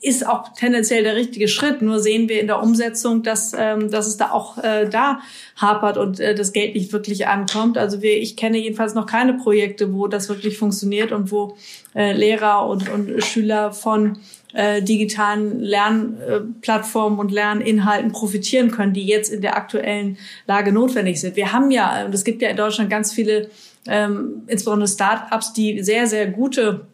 ist 0.00 0.26
auch 0.26 0.52
tendenziell 0.52 1.02
der 1.02 1.16
richtige 1.16 1.48
Schritt. 1.48 1.82
Nur 1.82 1.98
sehen 2.00 2.28
wir 2.28 2.40
in 2.40 2.46
der 2.46 2.62
Umsetzung, 2.62 3.22
dass, 3.22 3.52
ähm, 3.56 3.90
dass 3.90 4.06
es 4.06 4.16
da 4.16 4.30
auch 4.30 4.58
äh, 4.58 4.88
da 4.88 5.20
hapert 5.56 5.96
und 5.98 6.20
äh, 6.20 6.34
das 6.34 6.52
Geld 6.52 6.74
nicht 6.74 6.92
wirklich 6.92 7.26
ankommt. 7.26 7.76
Also 7.76 8.00
wir, 8.00 8.16
ich 8.16 8.36
kenne 8.36 8.58
jedenfalls 8.58 8.94
noch 8.94 9.06
keine 9.06 9.34
Projekte, 9.34 9.92
wo 9.92 10.06
das 10.06 10.28
wirklich 10.28 10.56
funktioniert 10.56 11.10
und 11.10 11.32
wo 11.32 11.56
äh, 11.94 12.12
Lehrer 12.12 12.66
und, 12.68 12.88
und 12.88 13.24
Schüler 13.24 13.72
von 13.72 14.18
äh, 14.54 14.82
digitalen 14.82 15.60
Lernplattformen 15.60 17.18
und 17.18 17.32
Lerninhalten 17.32 18.12
profitieren 18.12 18.70
können, 18.70 18.92
die 18.92 19.04
jetzt 19.04 19.32
in 19.32 19.42
der 19.42 19.56
aktuellen 19.56 20.16
Lage 20.46 20.72
notwendig 20.72 21.20
sind. 21.20 21.34
Wir 21.34 21.52
haben 21.52 21.70
ja, 21.70 22.06
und 22.06 22.14
es 22.14 22.24
gibt 22.24 22.40
ja 22.40 22.48
in 22.48 22.56
Deutschland 22.56 22.88
ganz 22.88 23.12
viele, 23.12 23.50
ähm, 23.86 24.42
insbesondere 24.46 24.88
Start-ups, 24.88 25.52
die 25.52 25.82
sehr, 25.82 26.06
sehr 26.06 26.28
gute 26.28 26.86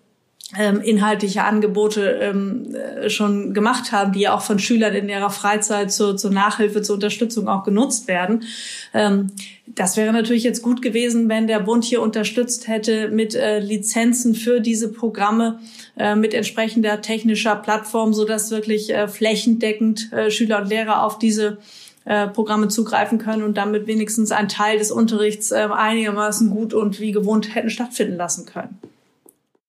ähm, 0.59 0.81
inhaltliche 0.81 1.45
Angebote 1.45 2.19
ähm, 2.21 2.75
äh, 2.75 3.09
schon 3.09 3.55
gemacht 3.55 3.93
haben, 3.93 4.13
die 4.13 4.21
ja 4.21 4.35
auch 4.35 4.43
von 4.43 4.59
Schülern 4.59 4.95
in 4.95 5.09
ihrer 5.09 5.31
Freizeit 5.31 5.91
zur, 5.91 6.17
zur 6.17 6.31
Nachhilfe, 6.31 6.83
zur 6.83 6.97
Unterstützung 6.97 7.49
auch 7.49 7.65
genutzt 7.65 8.09
werden. 8.09 8.45
Ähm, 8.93 9.29
das 9.67 9.97
wäre 9.97 10.13
natürlich 10.13 10.45
jetzt 10.45 10.63
gut 10.63 10.83
gewesen, 10.83 11.29
wenn 11.29 11.47
der 11.47 11.61
Bund 11.61 11.85
hier 11.85 12.03
unterstützt 12.03 12.69
hätte 12.69 13.09
mit 13.09 13.35
äh, 13.35 13.59
Lizenzen 13.59 14.35
für 14.35 14.61
diese 14.61 14.93
Programme, 14.93 15.61
äh, 15.97 16.15
mit 16.15 16.35
entsprechender 16.35 17.01
technischer 17.01 17.57
Plattform, 17.57 18.13
so 18.13 18.25
dass 18.25 18.51
wirklich 18.51 18.93
äh, 18.93 19.09
flächendeckend 19.09 20.13
äh, 20.13 20.31
Schüler 20.31 20.61
und 20.61 20.69
Lehrer 20.69 21.05
auf 21.05 21.19
diese 21.19 21.59
äh, 22.05 22.29
Programme 22.29 22.69
zugreifen 22.69 23.17
können 23.19 23.43
und 23.43 23.57
damit 23.57 23.87
wenigstens 23.87 24.31
ein 24.31 24.49
Teil 24.49 24.79
des 24.79 24.93
Unterrichts 24.93 25.53
einigermaßen 25.53 26.51
gut 26.51 26.75
und 26.75 27.01
wie 27.01 27.13
gewohnt 27.13 27.55
hätten 27.55 27.71
stattfinden 27.71 28.17
lassen 28.17 28.45
können. 28.45 28.79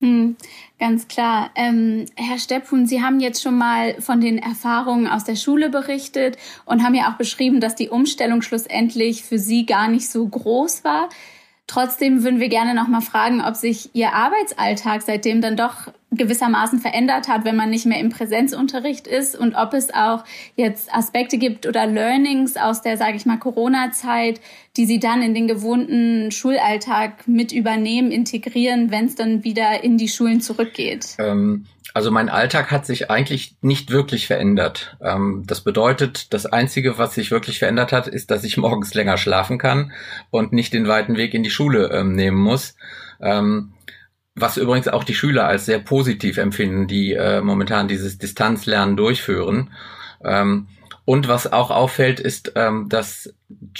Hm, 0.01 0.35
ganz 0.79 1.07
klar. 1.07 1.51
Ähm, 1.55 2.05
Herr 2.15 2.37
Stepphuhn, 2.37 2.85
Sie 2.85 3.01
haben 3.01 3.19
jetzt 3.19 3.41
schon 3.41 3.57
mal 3.57 3.99
von 4.01 4.21
den 4.21 4.37
Erfahrungen 4.37 5.07
aus 5.07 5.23
der 5.23 5.35
Schule 5.35 5.69
berichtet 5.69 6.37
und 6.65 6.83
haben 6.83 6.95
ja 6.95 7.11
auch 7.11 7.17
beschrieben, 7.17 7.59
dass 7.59 7.75
die 7.75 7.89
Umstellung 7.89 8.41
schlussendlich 8.41 9.23
für 9.23 9.39
Sie 9.39 9.65
gar 9.65 9.87
nicht 9.87 10.09
so 10.09 10.27
groß 10.27 10.83
war. 10.83 11.09
Trotzdem 11.67 12.23
würden 12.23 12.39
wir 12.39 12.49
gerne 12.49 12.75
noch 12.75 12.87
mal 12.87 13.01
fragen, 13.01 13.41
ob 13.41 13.55
sich 13.55 13.89
Ihr 13.93 14.13
Arbeitsalltag 14.13 15.01
seitdem 15.01 15.41
dann 15.41 15.57
doch 15.57 15.91
gewissermaßen 16.11 16.79
verändert 16.79 17.27
hat, 17.27 17.43
wenn 17.43 17.55
man 17.55 17.69
nicht 17.69 17.85
mehr 17.85 17.99
im 17.99 18.09
Präsenzunterricht 18.09 19.07
ist 19.07 19.35
und 19.35 19.55
ob 19.55 19.73
es 19.73 19.93
auch 19.93 20.23
jetzt 20.55 20.93
Aspekte 20.93 21.37
gibt 21.37 21.65
oder 21.65 21.87
Learnings 21.87 22.55
aus 22.55 22.81
der, 22.81 22.97
sage 22.97 23.17
ich 23.17 23.25
mal, 23.25 23.37
Corona-Zeit, 23.37 24.39
die 24.77 24.85
Sie 24.85 24.99
dann 24.99 25.21
in 25.21 25.33
den 25.33 25.47
gewohnten 25.47 26.31
Schulalltag 26.31 27.27
mit 27.27 27.51
übernehmen, 27.51 28.11
integrieren, 28.11 28.91
wenn 28.91 29.05
es 29.05 29.15
dann 29.15 29.43
wieder 29.43 29.83
in 29.83 29.97
die 29.97 30.07
Schulen 30.07 30.41
zurückgeht. 30.41 31.15
Ähm 31.19 31.65
also 31.95 32.11
mein 32.11 32.27
Alltag 32.27 32.71
hat 32.71 32.85
sich 32.85 33.09
eigentlich 33.09 33.55
nicht 33.61 33.89
wirklich 33.89 34.27
verändert. 34.27 34.97
Ähm, 35.01 35.45
das 35.47 35.61
bedeutet, 35.61 36.33
das 36.33 36.45
Einzige, 36.45 36.97
was 36.97 37.15
sich 37.15 37.31
wirklich 37.31 37.59
verändert 37.59 37.93
hat, 37.93 38.09
ist, 38.09 38.31
dass 38.31 38.43
ich 38.43 38.57
morgens 38.65 38.93
länger 38.93 39.17
schlafen 39.17 39.57
kann 39.57 39.93
und 40.29 40.51
nicht 40.51 40.73
den 40.73 40.89
weiten 40.89 41.15
Weg 41.15 41.33
in 41.33 41.41
die 41.41 41.49
Schule 41.49 41.91
ähm, 41.93 42.11
nehmen 42.11 42.37
muss. 42.37 42.75
Ähm, 43.21 43.71
was 44.35 44.57
übrigens 44.57 44.89
auch 44.89 45.05
die 45.05 45.15
Schüler 45.15 45.47
als 45.47 45.65
sehr 45.65 45.79
positiv 45.79 46.37
empfinden, 46.37 46.87
die 46.87 47.13
äh, 47.13 47.39
momentan 47.39 47.87
dieses 47.87 48.17
Distanzlernen 48.17 48.97
durchführen. 48.97 49.71
und 51.05 51.27
was 51.27 51.53
auch 51.53 51.71
auffällt, 51.71 52.19
ist, 52.19 52.53
dass 52.55 53.33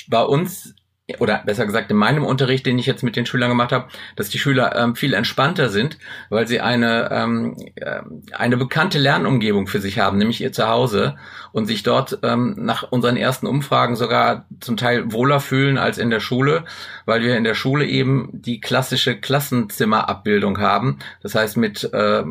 bei 0.09 0.21
uns 0.21 0.75
oder 1.19 1.43
besser 1.45 1.67
gesagt 1.67 1.91
in 1.91 1.97
meinem 1.97 2.23
Unterricht, 2.23 2.65
den 2.65 2.79
ich 2.79 2.87
jetzt 2.87 3.03
mit 3.03 3.15
den 3.15 3.27
Schülern 3.27 3.49
gemacht 3.49 3.71
habe, 3.71 3.89
dass 4.15 4.29
die 4.29 4.39
Schüler 4.39 4.75
ähm, 4.75 4.95
viel 4.95 5.13
entspannter 5.13 5.69
sind, 5.69 5.99
weil 6.29 6.47
sie 6.47 6.61
eine 6.61 7.09
ähm, 7.11 7.55
äh, 7.75 8.01
eine 8.31 8.57
bekannte 8.57 8.97
Lernumgebung 8.97 9.67
für 9.67 9.79
sich 9.79 9.99
haben, 9.99 10.17
nämlich 10.17 10.41
ihr 10.41 10.51
Zuhause 10.51 11.15
und 11.51 11.67
sich 11.67 11.83
dort 11.83 12.19
ähm, 12.23 12.55
nach 12.57 12.91
unseren 12.91 13.17
ersten 13.17 13.45
Umfragen 13.45 13.95
sogar 13.95 14.47
zum 14.59 14.77
Teil 14.77 15.11
wohler 15.11 15.39
fühlen 15.39 15.77
als 15.77 15.99
in 15.99 16.09
der 16.09 16.19
Schule, 16.19 16.65
weil 17.05 17.21
wir 17.21 17.37
in 17.37 17.43
der 17.43 17.55
Schule 17.55 17.85
eben 17.85 18.29
die 18.33 18.59
klassische 18.59 19.15
Klassenzimmerabbildung 19.15 20.59
haben, 20.59 20.97
das 21.21 21.35
heißt 21.35 21.55
mit 21.57 21.83
äh, 21.93 22.23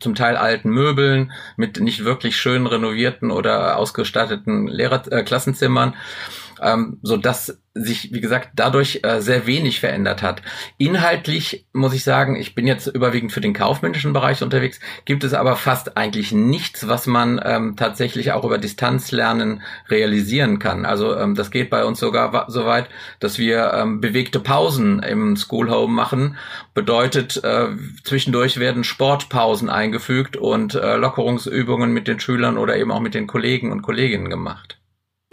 zum 0.00 0.14
Teil 0.14 0.36
alten 0.36 0.68
Möbeln, 0.68 1.32
mit 1.56 1.80
nicht 1.80 2.04
wirklich 2.04 2.36
schön 2.36 2.66
renovierten 2.66 3.30
oder 3.30 3.78
ausgestatteten 3.78 4.66
Lehrer 4.66 5.02
äh, 5.10 5.22
Klassenzimmern 5.22 5.94
ähm, 6.60 6.98
so 7.02 7.16
dass 7.16 7.60
sich, 7.82 8.12
wie 8.12 8.20
gesagt, 8.20 8.50
dadurch 8.54 9.00
äh, 9.02 9.20
sehr 9.20 9.46
wenig 9.46 9.80
verändert 9.80 10.22
hat. 10.22 10.42
Inhaltlich 10.78 11.66
muss 11.72 11.94
ich 11.94 12.04
sagen, 12.04 12.36
ich 12.36 12.54
bin 12.54 12.66
jetzt 12.66 12.86
überwiegend 12.86 13.32
für 13.32 13.40
den 13.40 13.54
kaufmännischen 13.54 14.12
Bereich 14.12 14.42
unterwegs, 14.42 14.80
gibt 15.04 15.24
es 15.24 15.34
aber 15.34 15.56
fast 15.56 15.96
eigentlich 15.96 16.32
nichts, 16.32 16.88
was 16.88 17.06
man 17.06 17.40
ähm, 17.44 17.76
tatsächlich 17.76 18.32
auch 18.32 18.44
über 18.44 18.58
Distanzlernen 18.58 19.62
realisieren 19.88 20.58
kann. 20.58 20.84
Also 20.84 21.16
ähm, 21.16 21.34
das 21.34 21.50
geht 21.50 21.70
bei 21.70 21.84
uns 21.84 22.00
sogar 22.00 22.46
so 22.48 22.66
weit, 22.66 22.88
dass 23.20 23.38
wir 23.38 23.72
ähm, 23.74 24.00
bewegte 24.00 24.40
Pausen 24.40 25.02
im 25.02 25.36
Schoolhome 25.36 25.92
machen. 25.92 26.36
Bedeutet, 26.74 27.42
äh, 27.44 27.68
zwischendurch 28.04 28.58
werden 28.58 28.84
Sportpausen 28.84 29.68
eingefügt 29.68 30.36
und 30.36 30.74
äh, 30.74 30.96
Lockerungsübungen 30.96 31.92
mit 31.92 32.08
den 32.08 32.20
Schülern 32.20 32.58
oder 32.58 32.76
eben 32.76 32.90
auch 32.90 33.00
mit 33.00 33.14
den 33.14 33.26
Kollegen 33.26 33.72
und 33.72 33.82
Kolleginnen 33.82 34.30
gemacht. 34.30 34.77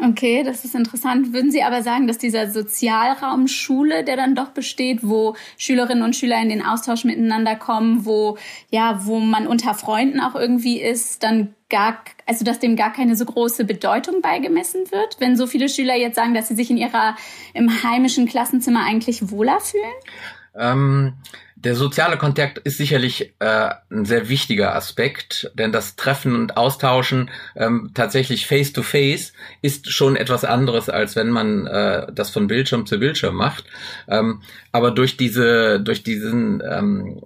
Okay, 0.07 0.43
das 0.43 0.63
ist 0.65 0.75
interessant. 0.75 1.33
Würden 1.33 1.49
Sie 1.49 1.63
aber 1.63 1.81
sagen, 1.81 2.05
dass 2.05 2.17
dieser 2.19 2.51
Sozialraum 2.51 3.47
Schule, 3.47 4.03
der 4.03 4.15
dann 4.15 4.35
doch 4.35 4.49
besteht, 4.49 4.99
wo 5.01 5.35
Schülerinnen 5.57 6.03
und 6.03 6.15
Schüler 6.15 6.39
in 6.41 6.49
den 6.49 6.63
Austausch 6.63 7.05
miteinander 7.05 7.55
kommen, 7.55 8.05
wo 8.05 8.37
ja, 8.69 9.05
wo 9.05 9.19
man 9.19 9.47
unter 9.47 9.73
Freunden 9.73 10.19
auch 10.19 10.35
irgendwie 10.35 10.79
ist, 10.79 11.23
dann 11.23 11.55
gar, 11.69 12.03
also 12.27 12.45
dass 12.45 12.59
dem 12.59 12.75
gar 12.75 12.93
keine 12.93 13.15
so 13.15 13.25
große 13.25 13.65
Bedeutung 13.65 14.21
beigemessen 14.21 14.91
wird, 14.91 15.17
wenn 15.19 15.35
so 15.35 15.47
viele 15.47 15.69
Schüler 15.69 15.95
jetzt 15.95 16.15
sagen, 16.15 16.35
dass 16.35 16.49
sie 16.49 16.55
sich 16.55 16.69
in 16.69 16.77
ihrer 16.77 17.15
im 17.53 17.83
heimischen 17.83 18.27
Klassenzimmer 18.27 18.83
eigentlich 18.85 19.31
wohler 19.31 19.59
fühlen? 19.59 19.83
Ähm, 20.55 21.13
der 21.65 21.75
soziale 21.75 22.17
Kontakt 22.17 22.59
ist 22.59 22.77
sicherlich 22.77 23.33
äh, 23.39 23.69
ein 23.89 24.05
sehr 24.05 24.29
wichtiger 24.29 24.75
Aspekt, 24.75 25.51
denn 25.55 25.71
das 25.71 25.95
Treffen 25.95 26.35
und 26.35 26.57
Austauschen 26.57 27.31
ähm, 27.55 27.89
tatsächlich 27.95 28.45
face 28.45 28.71
to 28.71 28.83
face 28.83 29.33
ist 29.63 29.91
schon 29.91 30.15
etwas 30.15 30.45
anderes, 30.45 30.89
als 30.89 31.15
wenn 31.15 31.31
man 31.31 31.65
äh, 31.65 32.05
das 32.13 32.29
von 32.29 32.45
Bildschirm 32.47 32.85
zu 32.85 32.99
Bildschirm 32.99 33.35
macht. 33.35 33.65
Ähm, 34.07 34.41
aber 34.71 34.91
durch 34.91 35.17
diese, 35.17 35.79
durch 35.81 36.03
diesen 36.03 36.61
ähm, 36.69 37.21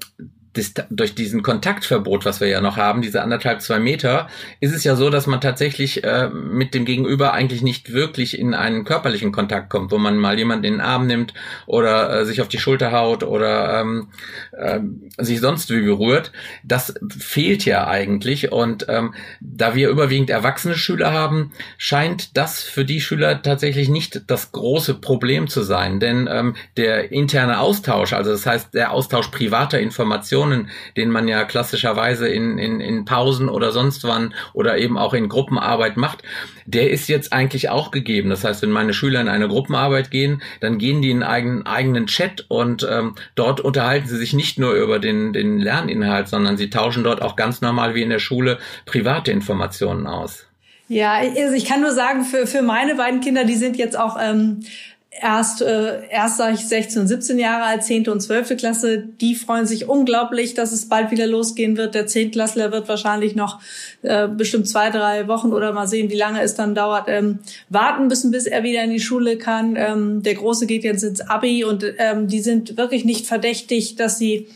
durch 0.90 1.14
diesen 1.14 1.44
Kontaktverbot, 1.44 2.26
was 2.26 2.42
wir 2.42 2.48
ja 2.48 2.60
noch 2.60 2.76
haben, 2.76 3.02
diese 3.02 3.22
anderthalb, 3.22 3.62
zwei 3.62 3.80
Meter, 3.80 4.28
ist 4.60 4.74
es 4.74 4.84
ja 4.84 4.96
so, 4.96 5.10
dass 5.10 5.28
man 5.28 5.42
tatsächlich 5.42 6.04
äh, 6.04 6.30
mit 6.30 6.74
dem 6.74 6.86
Gegenüber 6.86 7.34
eigentlich 7.34 7.62
nicht 7.62 7.94
wirklich 7.94 8.38
in 8.38 8.56
einen 8.56 8.84
körperlichen 8.84 9.32
Kontakt 9.32 9.70
kommt, 9.70 9.92
wo 9.92 10.00
man 10.00 10.18
mal 10.18 10.38
jemanden 10.38 10.66
in 10.66 10.74
den 10.74 10.82
Arm 10.82 11.06
nimmt 11.06 11.34
oder 11.68 12.22
äh, 12.22 12.26
sich 12.26 12.42
auf 12.42 12.48
die 12.48 12.58
Schulter 12.58 12.92
haut 12.92 13.24
oder 13.24 13.80
ähm, 13.80 14.08
äh, 14.52 14.80
sich 15.18 15.40
sonst 15.40 15.70
wie 15.70 15.82
berührt. 15.82 16.32
Das 16.64 16.96
fehlt 17.18 17.64
ja 17.66 17.88
eigentlich 17.88 18.52
und 18.52 18.88
ähm, 18.90 19.14
da 19.40 19.76
wir 19.76 19.90
überwiegend 19.90 20.32
erwachsene 20.32 20.76
Schüler 20.76 21.12
haben, 21.12 21.52
scheint 21.78 22.36
das 22.38 22.64
für 22.64 22.86
die 22.86 23.02
Schüler 23.02 23.42
tatsächlich 23.44 23.88
nicht 23.88 24.24
das 24.28 24.52
große 24.52 24.96
Problem 24.96 25.48
zu 25.48 25.62
sein, 25.62 26.00
denn 26.00 26.28
ähm, 26.32 26.56
der 26.76 27.12
interne 27.12 27.60
Austausch, 27.60 28.14
also 28.14 28.32
das 28.32 28.46
heißt 28.46 28.74
der 28.74 28.92
Austausch 28.92 29.28
privater 29.28 29.80
Informationen, 29.80 30.39
Diskussionen, 30.40 30.70
den 30.96 31.12
man 31.12 31.28
ja 31.28 31.44
klassischerweise 31.44 32.28
in, 32.28 32.58
in, 32.58 32.80
in 32.80 33.06
Pausen 33.06 33.50
oder 33.50 33.72
sonst 33.72 34.04
wann 34.04 34.34
oder 34.54 34.78
eben 34.78 34.98
auch 34.98 35.14
in 35.14 35.30
Gruppenarbeit 35.30 35.98
macht, 35.98 36.24
der 36.66 36.92
ist 36.92 37.10
jetzt 37.10 37.34
eigentlich 37.34 37.70
auch 37.70 37.92
gegeben. 37.92 38.30
Das 38.30 38.44
heißt, 38.44 38.62
wenn 38.62 38.72
meine 38.72 38.94
Schüler 38.94 39.22
in 39.22 39.28
eine 39.28 39.48
Gruppenarbeit 39.48 40.12
gehen, 40.12 40.42
dann 40.62 40.78
gehen 40.78 41.02
die 41.02 41.12
in 41.12 41.24
einen 41.24 41.66
eigenen 41.66 42.08
Chat 42.08 42.46
und 42.48 42.88
ähm, 42.90 43.16
dort 43.36 43.60
unterhalten 43.60 44.08
sie 44.08 44.18
sich 44.18 44.34
nicht 44.34 44.60
nur 44.60 44.74
über 44.74 45.00
den, 45.00 45.34
den 45.34 45.60
Lerninhalt, 45.60 46.28
sondern 46.28 46.58
sie 46.58 46.70
tauschen 46.70 47.04
dort 47.04 47.22
auch 47.22 47.36
ganz 47.36 47.62
normal 47.62 47.96
wie 47.96 48.04
in 48.04 48.10
der 48.10 48.20
Schule 48.20 48.60
private 48.86 49.32
Informationen 49.32 50.08
aus. 50.08 50.46
Ja, 50.88 51.14
also 51.14 51.54
ich 51.54 51.66
kann 51.66 51.82
nur 51.82 51.92
sagen, 51.92 52.24
für, 52.24 52.48
für 52.48 52.64
meine 52.64 52.96
beiden 52.96 53.22
Kinder, 53.22 53.44
die 53.44 53.56
sind 53.56 53.78
jetzt 53.78 53.98
auch 53.98 54.18
ähm, 54.20 54.62
erst, 55.12 55.62
äh, 55.62 56.08
erst 56.10 56.38
sage 56.38 56.56
ich 56.56 56.68
16 56.68 57.02
und 57.02 57.08
17 57.08 57.40
Jahre 57.40 57.64
alt, 57.64 57.84
10. 57.84 58.10
und 58.10 58.22
12. 58.22 58.58
Klasse, 58.58 59.00
die 59.00 59.36
freuen 59.36 59.66
sich 59.66 59.88
unglaublich, 59.88 60.54
dass 60.54 60.72
es 60.72 60.88
bald 60.88 61.12
wieder 61.12 61.28
losgehen 61.28 61.78
wird. 61.78 61.96
Der 61.96 62.08
Zehntklässler 62.08 62.72
wird 62.72 62.88
wahrscheinlich 62.88 63.36
noch 63.36 63.60
äh, 64.02 64.28
bestimmt 64.28 64.68
zwei, 64.68 64.90
drei 64.90 65.28
Wochen 65.28 65.52
oder 65.52 65.74
mal 65.74 65.88
sehen, 65.88 66.10
wie 66.10 66.18
lange 66.18 66.42
es 66.42 66.56
dann 66.56 66.76
dauert, 66.76 67.08
ähm, 67.08 67.40
warten 67.70 68.08
müssen, 68.08 68.32
bis 68.32 68.46
er 68.46 68.64
wieder 68.64 68.84
in 68.84 68.92
die 68.92 69.00
Schule 69.00 69.38
kann. 69.38 69.76
Ähm, 69.76 70.24
der 70.24 70.36
Große 70.36 70.68
geht 70.68 70.84
jetzt 70.84 71.04
ins 71.04 71.22
Abi 71.22 71.64
und 71.64 71.84
ähm, 71.98 72.28
die 72.28 72.42
sind 72.42 72.78
wirklich 72.78 73.04
nicht 73.04 73.26
verdächtig, 73.26 73.96
dass 73.96 74.20
sie 74.20 74.48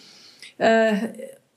äh, 0.60 0.94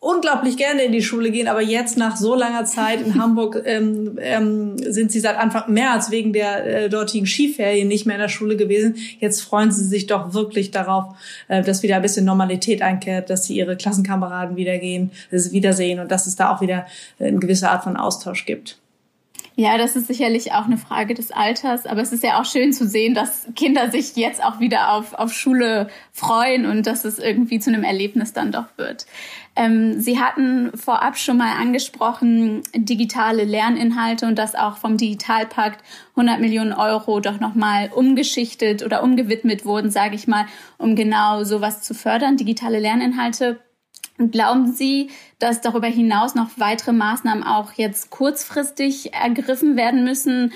unglaublich 0.06 0.56
gerne 0.56 0.82
in 0.82 0.92
die 0.92 1.02
Schule 1.02 1.32
gehen, 1.32 1.48
aber 1.48 1.60
jetzt 1.60 1.98
nach 1.98 2.16
so 2.16 2.36
langer 2.36 2.64
Zeit 2.64 3.00
in 3.00 3.14
Hamburg 3.20 3.60
ähm, 3.64 4.18
ähm, 4.20 4.78
sind 4.78 5.10
sie 5.10 5.18
seit 5.18 5.36
Anfang 5.36 5.72
März 5.72 6.10
wegen 6.12 6.32
der 6.32 6.84
äh, 6.84 6.88
dortigen 6.88 7.26
Skiferien 7.26 7.88
nicht 7.88 8.06
mehr 8.06 8.14
in 8.14 8.22
der 8.22 8.28
Schule 8.28 8.56
gewesen. 8.56 8.94
Jetzt 9.18 9.40
freuen 9.40 9.72
sie 9.72 9.84
sich 9.84 10.06
doch 10.06 10.32
wirklich 10.32 10.70
darauf, 10.70 11.16
äh, 11.48 11.62
dass 11.62 11.82
wieder 11.82 11.96
ein 11.96 12.02
bisschen 12.02 12.24
Normalität 12.24 12.82
einkehrt, 12.82 13.30
dass 13.30 13.44
sie 13.44 13.56
ihre 13.56 13.76
Klassenkameraden 13.76 14.56
wiedergehen, 14.56 15.10
dass 15.32 15.44
sie 15.44 15.52
wiedersehen 15.52 15.98
und 15.98 16.10
dass 16.10 16.28
es 16.28 16.36
da 16.36 16.54
auch 16.54 16.60
wieder 16.60 16.86
eine 17.18 17.38
gewisse 17.38 17.68
Art 17.68 17.82
von 17.82 17.96
Austausch 17.96 18.46
gibt. 18.46 18.78
Ja, 19.58 19.78
das 19.78 19.96
ist 19.96 20.06
sicherlich 20.06 20.52
auch 20.52 20.66
eine 20.66 20.76
Frage 20.76 21.14
des 21.14 21.32
Alters, 21.32 21.86
aber 21.86 22.02
es 22.02 22.12
ist 22.12 22.22
ja 22.22 22.38
auch 22.38 22.44
schön 22.44 22.74
zu 22.74 22.86
sehen, 22.86 23.14
dass 23.14 23.46
Kinder 23.56 23.90
sich 23.90 24.14
jetzt 24.14 24.44
auch 24.44 24.60
wieder 24.60 24.92
auf, 24.92 25.14
auf 25.14 25.32
Schule 25.32 25.88
freuen 26.12 26.66
und 26.66 26.86
dass 26.86 27.06
es 27.06 27.18
irgendwie 27.18 27.58
zu 27.58 27.70
einem 27.70 27.82
Erlebnis 27.82 28.34
dann 28.34 28.52
doch 28.52 28.66
wird. 28.76 29.06
Ähm, 29.56 29.98
Sie 30.00 30.20
hatten 30.20 30.76
vorab 30.76 31.16
schon 31.16 31.38
mal 31.38 31.56
angesprochen, 31.56 32.62
digitale 32.74 33.44
Lerninhalte 33.44 34.26
und 34.26 34.38
dass 34.38 34.54
auch 34.54 34.76
vom 34.76 34.98
Digitalpakt 34.98 35.82
100 36.10 36.40
Millionen 36.40 36.74
Euro 36.74 37.20
doch 37.20 37.40
nochmal 37.40 37.90
umgeschichtet 37.94 38.84
oder 38.84 39.02
umgewidmet 39.02 39.64
wurden, 39.64 39.90
sage 39.90 40.14
ich 40.14 40.28
mal, 40.28 40.44
um 40.76 40.94
genau 40.94 41.42
sowas 41.44 41.80
zu 41.80 41.94
fördern, 41.94 42.36
digitale 42.36 42.78
Lerninhalte. 42.78 43.58
Glauben 44.18 44.72
Sie, 44.72 45.10
dass 45.38 45.62
darüber 45.62 45.88
hinaus 45.88 46.34
noch 46.34 46.48
weitere 46.56 46.92
Maßnahmen 46.92 47.42
auch 47.42 47.72
jetzt 47.72 48.10
kurzfristig 48.10 49.14
ergriffen 49.14 49.76
werden 49.76 50.04
müssen, 50.04 50.52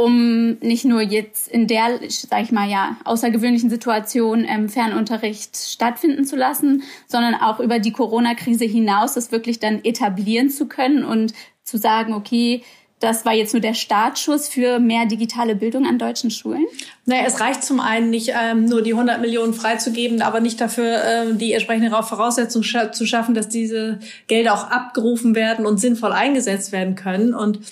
um 0.00 0.56
nicht 0.60 0.86
nur 0.86 1.02
jetzt 1.02 1.46
in 1.46 1.66
der, 1.66 2.00
sag 2.08 2.42
ich 2.42 2.52
mal, 2.52 2.70
ja, 2.70 2.96
außergewöhnlichen 3.04 3.68
Situation 3.68 4.46
ähm, 4.48 4.70
Fernunterricht 4.70 5.54
stattfinden 5.58 6.24
zu 6.24 6.36
lassen, 6.36 6.84
sondern 7.06 7.34
auch 7.34 7.60
über 7.60 7.78
die 7.80 7.92
Corona-Krise 7.92 8.64
hinaus 8.64 9.12
das 9.12 9.30
wirklich 9.30 9.58
dann 9.58 9.84
etablieren 9.84 10.48
zu 10.48 10.66
können 10.68 11.04
und 11.04 11.34
zu 11.64 11.76
sagen, 11.76 12.14
okay, 12.14 12.62
das 12.98 13.26
war 13.26 13.34
jetzt 13.34 13.52
nur 13.52 13.60
der 13.60 13.74
Startschuss 13.74 14.48
für 14.48 14.78
mehr 14.78 15.04
digitale 15.04 15.54
Bildung 15.54 15.86
an 15.86 15.98
deutschen 15.98 16.30
Schulen? 16.30 16.64
Naja, 17.04 17.24
es 17.26 17.38
reicht 17.40 17.62
zum 17.62 17.80
einen 17.80 18.08
nicht 18.08 18.32
ähm, 18.34 18.64
nur 18.64 18.80
die 18.80 18.94
100 18.94 19.20
Millionen 19.20 19.52
freizugeben, 19.52 20.22
aber 20.22 20.40
nicht 20.40 20.60
dafür 20.62 21.04
äh, 21.04 21.34
die 21.34 21.52
entsprechende 21.52 21.90
Voraussetzung 21.90 22.62
scha 22.62 22.90
zu 22.90 23.04
schaffen, 23.04 23.34
dass 23.34 23.50
diese 23.50 23.98
Gelder 24.28 24.54
auch 24.54 24.70
abgerufen 24.70 25.34
werden 25.34 25.66
und 25.66 25.78
sinnvoll 25.78 26.12
eingesetzt 26.12 26.72
werden 26.72 26.94
können. 26.94 27.34
Und 27.34 27.58
ähm, 27.58 27.64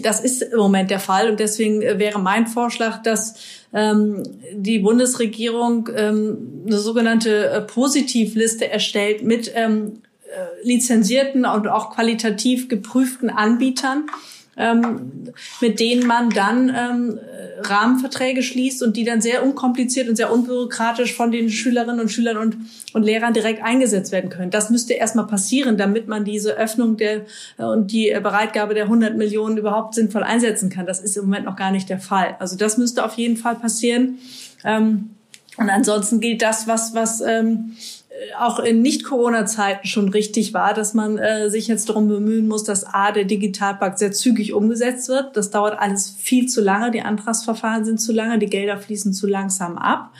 das 0.00 0.20
ist 0.20 0.42
im 0.42 0.58
Moment 0.58 0.90
der 0.90 1.00
Fall. 1.00 1.30
Und 1.30 1.40
deswegen 1.40 1.82
äh, 1.82 1.98
wäre 1.98 2.20
mein 2.20 2.46
Vorschlag, 2.46 3.02
dass 3.02 3.34
ähm, 3.72 4.22
die 4.52 4.78
Bundesregierung 4.78 5.88
ähm, 5.94 6.62
eine 6.66 6.78
sogenannte 6.78 7.48
äh, 7.48 7.60
Positivliste 7.62 8.70
erstellt 8.70 9.22
mit 9.24 9.50
ähm, 9.54 10.02
äh, 10.26 10.66
lizenzierten 10.66 11.44
und 11.44 11.66
auch 11.68 11.94
qualitativ 11.94 12.68
geprüften 12.68 13.30
Anbietern 13.30 14.06
ähm, 14.58 15.12
mit 15.60 15.80
denen 15.80 16.06
man 16.06 16.30
dann 16.30 16.68
ähm, 16.68 17.18
Rahmenverträge 17.62 18.42
schließt 18.42 18.82
und 18.82 18.96
die 18.96 19.04
dann 19.04 19.20
sehr 19.20 19.44
unkompliziert 19.44 20.08
und 20.08 20.16
sehr 20.16 20.32
unbürokratisch 20.32 21.14
von 21.14 21.30
den 21.30 21.48
Schülerinnen 21.48 22.00
und 22.00 22.08
Schülern 22.08 22.36
und, 22.36 22.56
und 22.92 23.02
Lehrern 23.04 23.32
direkt 23.32 23.62
eingesetzt 23.62 24.12
werden 24.12 24.30
können. 24.30 24.50
Das 24.50 24.70
müsste 24.70 24.94
erstmal 24.94 25.26
passieren, 25.26 25.76
damit 25.76 26.08
man 26.08 26.24
diese 26.24 26.56
Öffnung 26.56 26.96
der 26.96 27.22
äh, 27.58 27.64
und 27.64 27.92
die 27.92 28.14
Bereitgabe 28.22 28.74
der 28.74 28.84
100 28.84 29.16
Millionen 29.16 29.56
überhaupt 29.56 29.94
sinnvoll 29.94 30.24
einsetzen 30.24 30.70
kann. 30.70 30.86
Das 30.86 31.00
ist 31.00 31.16
im 31.16 31.24
Moment 31.24 31.46
noch 31.46 31.56
gar 31.56 31.70
nicht 31.70 31.88
der 31.88 32.00
Fall. 32.00 32.36
Also 32.38 32.56
das 32.56 32.78
müsste 32.78 33.04
auf 33.04 33.14
jeden 33.14 33.36
Fall 33.36 33.54
passieren. 33.54 34.18
Ähm, 34.64 35.10
und 35.56 35.70
ansonsten 35.70 36.20
gilt 36.20 36.42
das, 36.42 36.68
was, 36.68 36.94
was 36.94 37.20
ähm, 37.20 37.72
auch 38.38 38.58
in 38.58 38.82
Nicht-Corona-Zeiten 38.82 39.86
schon 39.86 40.08
richtig 40.08 40.54
war, 40.54 40.74
dass 40.74 40.94
man 40.94 41.18
äh, 41.18 41.50
sich 41.50 41.68
jetzt 41.68 41.88
darum 41.88 42.08
bemühen 42.08 42.48
muss, 42.48 42.64
dass 42.64 42.84
A, 42.84 43.12
der 43.12 43.24
Digitalpakt 43.24 43.98
sehr 43.98 44.12
zügig 44.12 44.52
umgesetzt 44.52 45.08
wird. 45.08 45.36
Das 45.36 45.50
dauert 45.50 45.78
alles 45.78 46.14
viel 46.18 46.46
zu 46.46 46.60
lange. 46.60 46.90
Die 46.90 47.02
Antragsverfahren 47.02 47.84
sind 47.84 47.98
zu 48.00 48.12
lange, 48.12 48.38
die 48.38 48.46
Gelder 48.46 48.78
fließen 48.78 49.12
zu 49.12 49.26
langsam 49.26 49.78
ab. 49.78 50.10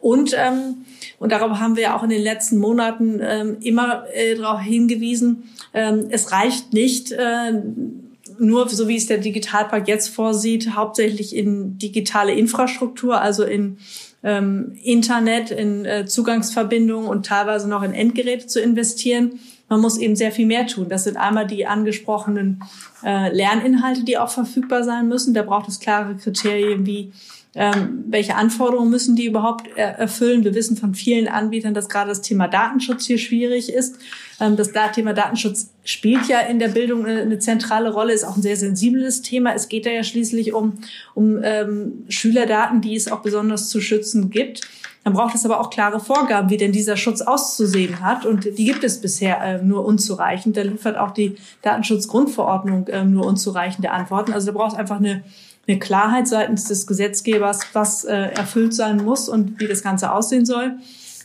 Und, 0.00 0.34
ähm, 0.36 0.84
und 1.18 1.32
darauf 1.32 1.58
haben 1.58 1.76
wir 1.76 1.94
auch 1.94 2.02
in 2.02 2.10
den 2.10 2.22
letzten 2.22 2.58
Monaten 2.58 3.20
ähm, 3.22 3.58
immer 3.60 4.04
äh, 4.14 4.34
darauf 4.34 4.60
hingewiesen, 4.60 5.50
ähm, 5.74 6.06
es 6.10 6.32
reicht 6.32 6.72
nicht, 6.72 7.12
äh, 7.12 7.52
nur 8.38 8.68
so 8.70 8.88
wie 8.88 8.96
es 8.96 9.06
der 9.06 9.18
Digitalpakt 9.18 9.86
jetzt 9.86 10.08
vorsieht, 10.08 10.74
hauptsächlich 10.74 11.36
in 11.36 11.76
digitale 11.76 12.32
Infrastruktur, 12.32 13.20
also 13.20 13.44
in 13.44 13.76
ähm, 14.22 14.72
Internet, 14.82 15.50
in 15.50 15.84
äh, 15.84 16.06
Zugangsverbindungen 16.06 17.08
und 17.08 17.26
teilweise 17.26 17.68
noch 17.68 17.82
in 17.82 17.92
Endgeräte 17.92 18.46
zu 18.46 18.60
investieren. 18.60 19.40
Man 19.68 19.80
muss 19.80 19.98
eben 19.98 20.16
sehr 20.16 20.32
viel 20.32 20.46
mehr 20.46 20.66
tun. 20.66 20.88
Das 20.88 21.04
sind 21.04 21.16
einmal 21.16 21.46
die 21.46 21.66
angesprochenen 21.66 22.62
äh, 23.04 23.32
Lerninhalte, 23.34 24.04
die 24.04 24.18
auch 24.18 24.30
verfügbar 24.30 24.84
sein 24.84 25.08
müssen. 25.08 25.32
Da 25.32 25.42
braucht 25.42 25.68
es 25.68 25.80
klare 25.80 26.16
Kriterien 26.16 26.86
wie 26.86 27.12
ähm, 27.54 28.04
welche 28.06 28.36
Anforderungen 28.36 28.90
müssen 28.90 29.16
die 29.16 29.26
überhaupt 29.26 29.76
erfüllen. 29.76 30.44
Wir 30.44 30.54
wissen 30.54 30.76
von 30.76 30.94
vielen 30.94 31.26
Anbietern, 31.26 31.74
dass 31.74 31.88
gerade 31.88 32.10
das 32.10 32.20
Thema 32.20 32.46
Datenschutz 32.46 33.06
hier 33.06 33.18
schwierig 33.18 33.72
ist. 33.72 33.96
Ähm, 34.38 34.56
das 34.56 34.70
Thema 34.94 35.14
Datenschutz 35.14 35.70
spielt 35.84 36.28
ja 36.28 36.40
in 36.40 36.60
der 36.60 36.68
Bildung 36.68 37.04
eine, 37.04 37.22
eine, 37.22 37.38
zentrale 37.40 37.92
Rolle, 37.92 38.12
ist 38.12 38.24
auch 38.24 38.36
ein 38.36 38.42
sehr 38.42 38.56
sensibles 38.56 39.22
Thema. 39.22 39.52
Es 39.52 39.68
geht 39.68 39.84
da 39.84 39.90
ja 39.90 40.04
schließlich 40.04 40.52
um, 40.52 40.78
um 41.14 41.40
ähm, 41.42 42.04
Schülerdaten, 42.08 42.80
die 42.82 42.94
es 42.94 43.10
auch 43.10 43.20
besonders 43.20 43.68
zu 43.68 43.80
schützen 43.80 44.30
gibt. 44.30 44.60
Dann 45.02 45.14
braucht 45.14 45.34
es 45.34 45.44
aber 45.44 45.60
auch 45.60 45.70
klare 45.70 45.98
Vorgaben, 45.98 46.50
wie 46.50 46.58
denn 46.58 46.72
dieser 46.72 46.96
Schutz 46.96 47.22
auszusehen 47.22 48.00
hat. 48.00 48.26
Und 48.26 48.44
die 48.44 48.64
gibt 48.64 48.84
es 48.84 49.00
bisher 49.00 49.40
äh, 49.40 49.62
nur 49.62 49.84
unzureichend. 49.84 50.56
Da 50.56 50.62
liefert 50.62 50.98
auch 50.98 51.12
die 51.12 51.36
Datenschutzgrundverordnung 51.62 52.86
äh, 52.88 53.04
nur 53.04 53.26
unzureichende 53.26 53.90
Antworten. 53.90 54.32
Also 54.32 54.48
da 54.48 54.52
braucht 54.52 54.72
es 54.72 54.78
einfach 54.78 54.98
eine 54.98 55.24
eine 55.70 55.78
Klarheit 55.78 56.26
seitens 56.28 56.64
des 56.64 56.86
Gesetzgebers, 56.86 57.60
was 57.72 58.04
äh, 58.04 58.14
erfüllt 58.14 58.74
sein 58.74 58.98
muss 59.04 59.28
und 59.28 59.60
wie 59.60 59.68
das 59.68 59.82
Ganze 59.82 60.12
aussehen 60.12 60.44
soll. 60.44 60.78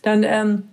Dann 0.03 0.23
ähm, 0.23 0.63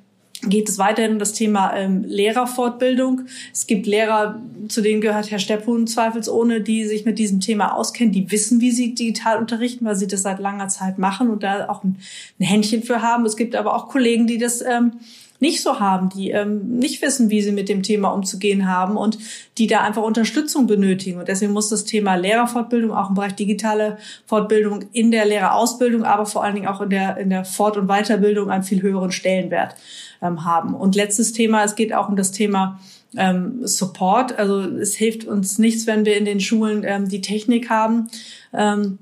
geht 0.45 0.69
es 0.69 0.79
weiterhin 0.79 1.13
um 1.13 1.19
das 1.19 1.33
Thema 1.33 1.75
ähm, 1.75 2.05
Lehrerfortbildung. 2.05 3.23
Es 3.53 3.67
gibt 3.67 3.87
Lehrer, 3.87 4.41
zu 4.69 4.81
denen 4.81 5.01
gehört 5.01 5.31
Herr 5.31 5.39
Steppun 5.39 5.87
zweifelsohne, 5.87 6.61
die 6.61 6.85
sich 6.85 7.05
mit 7.05 7.19
diesem 7.19 7.41
Thema 7.41 7.75
auskennen, 7.75 8.13
die 8.13 8.31
wissen, 8.31 8.61
wie 8.61 8.73
sie 8.73 8.95
digital 8.95 9.39
unterrichten, 9.39 9.85
weil 9.85 9.97
sie 9.97 10.09
das 10.09 10.23
seit 10.23 10.41
langer 10.41 10.69
Zeit 10.69 10.99
machen 10.99 11.31
und 11.31 11.43
da 11.43 11.69
auch 11.69 11.85
ein, 11.85 11.97
ein 12.41 12.45
Händchen 12.45 12.83
für 12.83 13.03
haben. 13.03 13.25
Es 13.25 13.37
gibt 13.37 13.55
aber 13.55 13.75
auch 13.75 13.89
Kollegen, 13.89 14.27
die 14.27 14.39
das 14.39 14.61
ähm, 14.63 14.95
nicht 15.43 15.61
so 15.61 15.81
haben, 15.81 16.09
die 16.09 16.31
ähm, 16.31 16.79
nicht 16.79 17.03
wissen, 17.03 17.29
wie 17.29 17.43
sie 17.43 17.51
mit 17.51 17.69
dem 17.69 17.83
Thema 17.83 18.11
umzugehen 18.11 18.69
haben 18.69 18.97
und 18.97 19.19
die 19.59 19.67
da 19.67 19.81
einfach 19.81 20.05
Unterstützung 20.05 20.69
benötigen. 20.69 21.19
Und 21.19 21.27
deswegen 21.27 21.53
muss 21.53 21.69
das 21.69 21.85
Thema 21.85 22.15
Lehrerfortbildung 22.15 22.93
auch 22.93 23.09
im 23.09 23.17
Bereich 23.17 23.35
digitale 23.35 23.99
Fortbildung 24.25 24.85
in 24.93 25.11
der 25.11 25.25
Lehrerausbildung, 25.25 26.05
aber 26.05 26.27
vor 26.27 26.45
allen 26.45 26.55
Dingen 26.55 26.69
auch 26.69 26.81
in 26.81 26.91
der, 26.91 27.17
in 27.17 27.29
der 27.29 27.45
Fort- 27.45 27.77
und 27.77 27.89
Weiterbildung 27.89 28.51
einen 28.51 28.63
viel 28.63 28.83
höheren 28.83 29.11
Stellenwert 29.11 29.75
ähm, 30.23 30.45
haben. 30.45 30.77
Und 30.77 30.95
letztes 30.95 31.33
Thema, 31.33 31.65
es 31.65 31.75
geht 31.75 31.93
auch 31.93 32.09
um 32.09 32.15
das 32.15 32.31
Thema 32.31 32.79
ähm, 33.17 33.67
Support. 33.67 34.39
Also 34.39 34.61
es 34.61 34.95
hilft 34.95 35.25
uns 35.25 35.59
nichts, 35.59 35.89
wenn 35.89 36.05
wir 36.05 36.17
in 36.17 36.25
den 36.25 36.39
Schulen 36.39 36.85
ähm, 36.87 37.09
die 37.09 37.21
Technik 37.21 37.69
haben. 37.69 38.07
Ähm, 38.55 38.99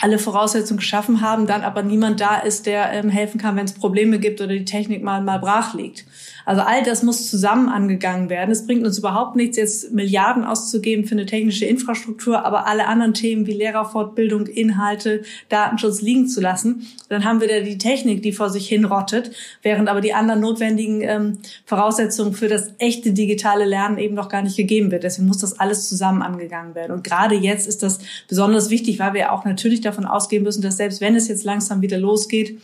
alle 0.00 0.18
Voraussetzungen 0.18 0.78
geschaffen 0.78 1.20
haben, 1.20 1.46
dann 1.46 1.62
aber 1.62 1.82
niemand 1.82 2.20
da 2.20 2.38
ist, 2.38 2.66
der 2.66 2.92
ähm, 2.92 3.08
helfen 3.08 3.40
kann, 3.40 3.56
wenn 3.56 3.64
es 3.64 3.72
Probleme 3.72 4.18
gibt 4.18 4.40
oder 4.40 4.52
die 4.52 4.64
Technik 4.64 5.02
mal 5.02 5.22
mal 5.22 5.38
brach 5.38 5.74
liegt. 5.74 6.04
Also 6.48 6.62
all 6.62 6.82
das 6.82 7.02
muss 7.02 7.28
zusammen 7.28 7.68
angegangen 7.68 8.30
werden. 8.30 8.50
Es 8.50 8.66
bringt 8.66 8.82
uns 8.86 8.96
überhaupt 8.96 9.36
nichts, 9.36 9.58
jetzt 9.58 9.92
Milliarden 9.92 10.44
auszugeben 10.44 11.04
für 11.04 11.12
eine 11.12 11.26
technische 11.26 11.66
Infrastruktur, 11.66 12.46
aber 12.46 12.66
alle 12.66 12.86
anderen 12.86 13.12
Themen 13.12 13.46
wie 13.46 13.52
Lehrerfortbildung, 13.52 14.46
Inhalte, 14.46 15.24
Datenschutz 15.50 16.00
liegen 16.00 16.26
zu 16.26 16.40
lassen. 16.40 16.86
Dann 17.10 17.26
haben 17.26 17.42
wir 17.42 17.48
da 17.48 17.60
die 17.60 17.76
Technik, 17.76 18.22
die 18.22 18.32
vor 18.32 18.48
sich 18.48 18.66
hin 18.66 18.86
rottet, 18.86 19.30
während 19.60 19.90
aber 19.90 20.00
die 20.00 20.14
anderen 20.14 20.40
notwendigen 20.40 21.02
ähm, 21.02 21.38
Voraussetzungen 21.66 22.32
für 22.32 22.48
das 22.48 22.70
echte 22.78 23.12
digitale 23.12 23.66
Lernen 23.66 23.98
eben 23.98 24.14
noch 24.14 24.30
gar 24.30 24.40
nicht 24.40 24.56
gegeben 24.56 24.90
wird. 24.90 25.02
Deswegen 25.02 25.28
muss 25.28 25.40
das 25.40 25.60
alles 25.60 25.86
zusammen 25.86 26.22
angegangen 26.22 26.74
werden. 26.74 26.92
Und 26.92 27.04
gerade 27.04 27.34
jetzt 27.34 27.68
ist 27.68 27.82
das 27.82 27.98
besonders 28.26 28.70
wichtig, 28.70 28.98
weil 28.98 29.12
wir 29.12 29.32
auch 29.34 29.44
natürlich 29.44 29.82
davon 29.82 30.06
ausgehen 30.06 30.44
müssen, 30.44 30.62
dass 30.62 30.78
selbst 30.78 31.02
wenn 31.02 31.14
es 31.14 31.28
jetzt 31.28 31.44
langsam 31.44 31.82
wieder 31.82 31.98
losgeht, 31.98 32.58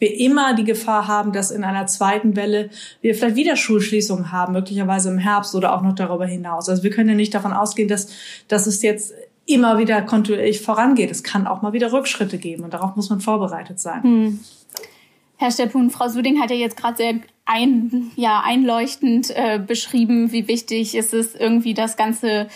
wir 0.00 0.18
immer 0.18 0.54
die 0.54 0.64
Gefahr 0.64 1.06
haben, 1.06 1.32
dass 1.32 1.52
in 1.52 1.62
einer 1.62 1.86
zweiten 1.86 2.34
Welle 2.34 2.70
wir 3.00 3.14
vielleicht 3.14 3.36
wieder 3.36 3.54
Schulschließungen 3.54 4.32
haben, 4.32 4.54
möglicherweise 4.54 5.10
im 5.10 5.18
Herbst 5.18 5.54
oder 5.54 5.74
auch 5.74 5.82
noch 5.82 5.94
darüber 5.94 6.26
hinaus. 6.26 6.68
Also 6.68 6.82
wir 6.82 6.90
können 6.90 7.10
ja 7.10 7.14
nicht 7.14 7.34
davon 7.34 7.52
ausgehen, 7.52 7.88
dass, 7.88 8.08
dass 8.48 8.66
es 8.66 8.82
jetzt 8.82 9.14
immer 9.46 9.78
wieder 9.78 10.02
kontinuierlich 10.02 10.60
vorangeht. 10.60 11.10
Es 11.10 11.22
kann 11.22 11.46
auch 11.46 11.62
mal 11.62 11.72
wieder 11.72 11.92
Rückschritte 11.92 12.38
geben 12.38 12.64
und 12.64 12.74
darauf 12.74 12.96
muss 12.96 13.10
man 13.10 13.20
vorbereitet 13.20 13.78
sein. 13.78 14.02
Hm. 14.02 14.40
Herr 15.36 15.50
Steppun, 15.50 15.90
Frau 15.90 16.08
Suding 16.08 16.40
hat 16.40 16.50
ja 16.50 16.56
jetzt 16.56 16.76
gerade 16.76 16.96
sehr 16.98 17.14
ein, 17.46 18.10
ja, 18.14 18.42
einleuchtend 18.44 19.30
äh, 19.30 19.58
beschrieben, 19.58 20.32
wie 20.32 20.48
wichtig 20.48 20.94
es 20.94 21.12
ist, 21.12 21.34
irgendwie 21.34 21.74
das 21.74 21.96
Ganze 21.96 22.48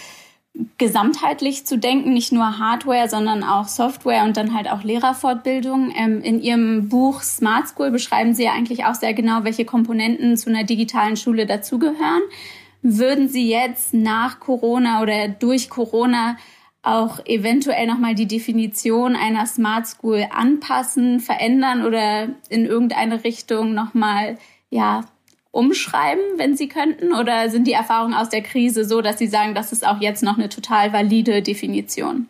gesamtheitlich 0.78 1.66
zu 1.66 1.78
denken, 1.78 2.12
nicht 2.12 2.32
nur 2.32 2.58
Hardware, 2.58 3.08
sondern 3.08 3.42
auch 3.42 3.66
Software 3.66 4.24
und 4.24 4.36
dann 4.36 4.54
halt 4.54 4.70
auch 4.70 4.84
Lehrerfortbildung. 4.84 5.92
Ähm, 5.96 6.22
in 6.22 6.40
Ihrem 6.40 6.88
Buch 6.88 7.22
Smart 7.22 7.68
School 7.68 7.90
beschreiben 7.90 8.34
Sie 8.34 8.44
ja 8.44 8.52
eigentlich 8.52 8.84
auch 8.84 8.94
sehr 8.94 9.14
genau, 9.14 9.42
welche 9.42 9.64
Komponenten 9.64 10.36
zu 10.36 10.50
einer 10.50 10.64
digitalen 10.64 11.16
Schule 11.16 11.46
dazugehören. 11.46 12.22
Würden 12.82 13.28
Sie 13.28 13.48
jetzt 13.48 13.94
nach 13.94 14.38
Corona 14.40 15.02
oder 15.02 15.28
durch 15.28 15.70
Corona 15.70 16.36
auch 16.82 17.18
eventuell 17.24 17.86
nochmal 17.86 18.14
die 18.14 18.28
Definition 18.28 19.16
einer 19.16 19.46
Smart 19.46 19.86
School 19.86 20.26
anpassen, 20.30 21.18
verändern 21.18 21.84
oder 21.84 22.28
in 22.48 22.66
irgendeine 22.66 23.24
Richtung 23.24 23.74
nochmal, 23.74 24.36
ja, 24.70 25.04
umschreiben, 25.54 26.22
wenn 26.36 26.56
Sie 26.56 26.68
könnten? 26.68 27.14
Oder 27.14 27.50
sind 27.50 27.66
die 27.66 27.72
Erfahrungen 27.72 28.14
aus 28.14 28.28
der 28.28 28.42
Krise 28.42 28.84
so, 28.84 29.00
dass 29.00 29.18
Sie 29.18 29.26
sagen, 29.26 29.54
das 29.54 29.72
ist 29.72 29.86
auch 29.86 30.00
jetzt 30.00 30.22
noch 30.22 30.36
eine 30.36 30.48
total 30.48 30.92
valide 30.92 31.42
Definition? 31.42 32.28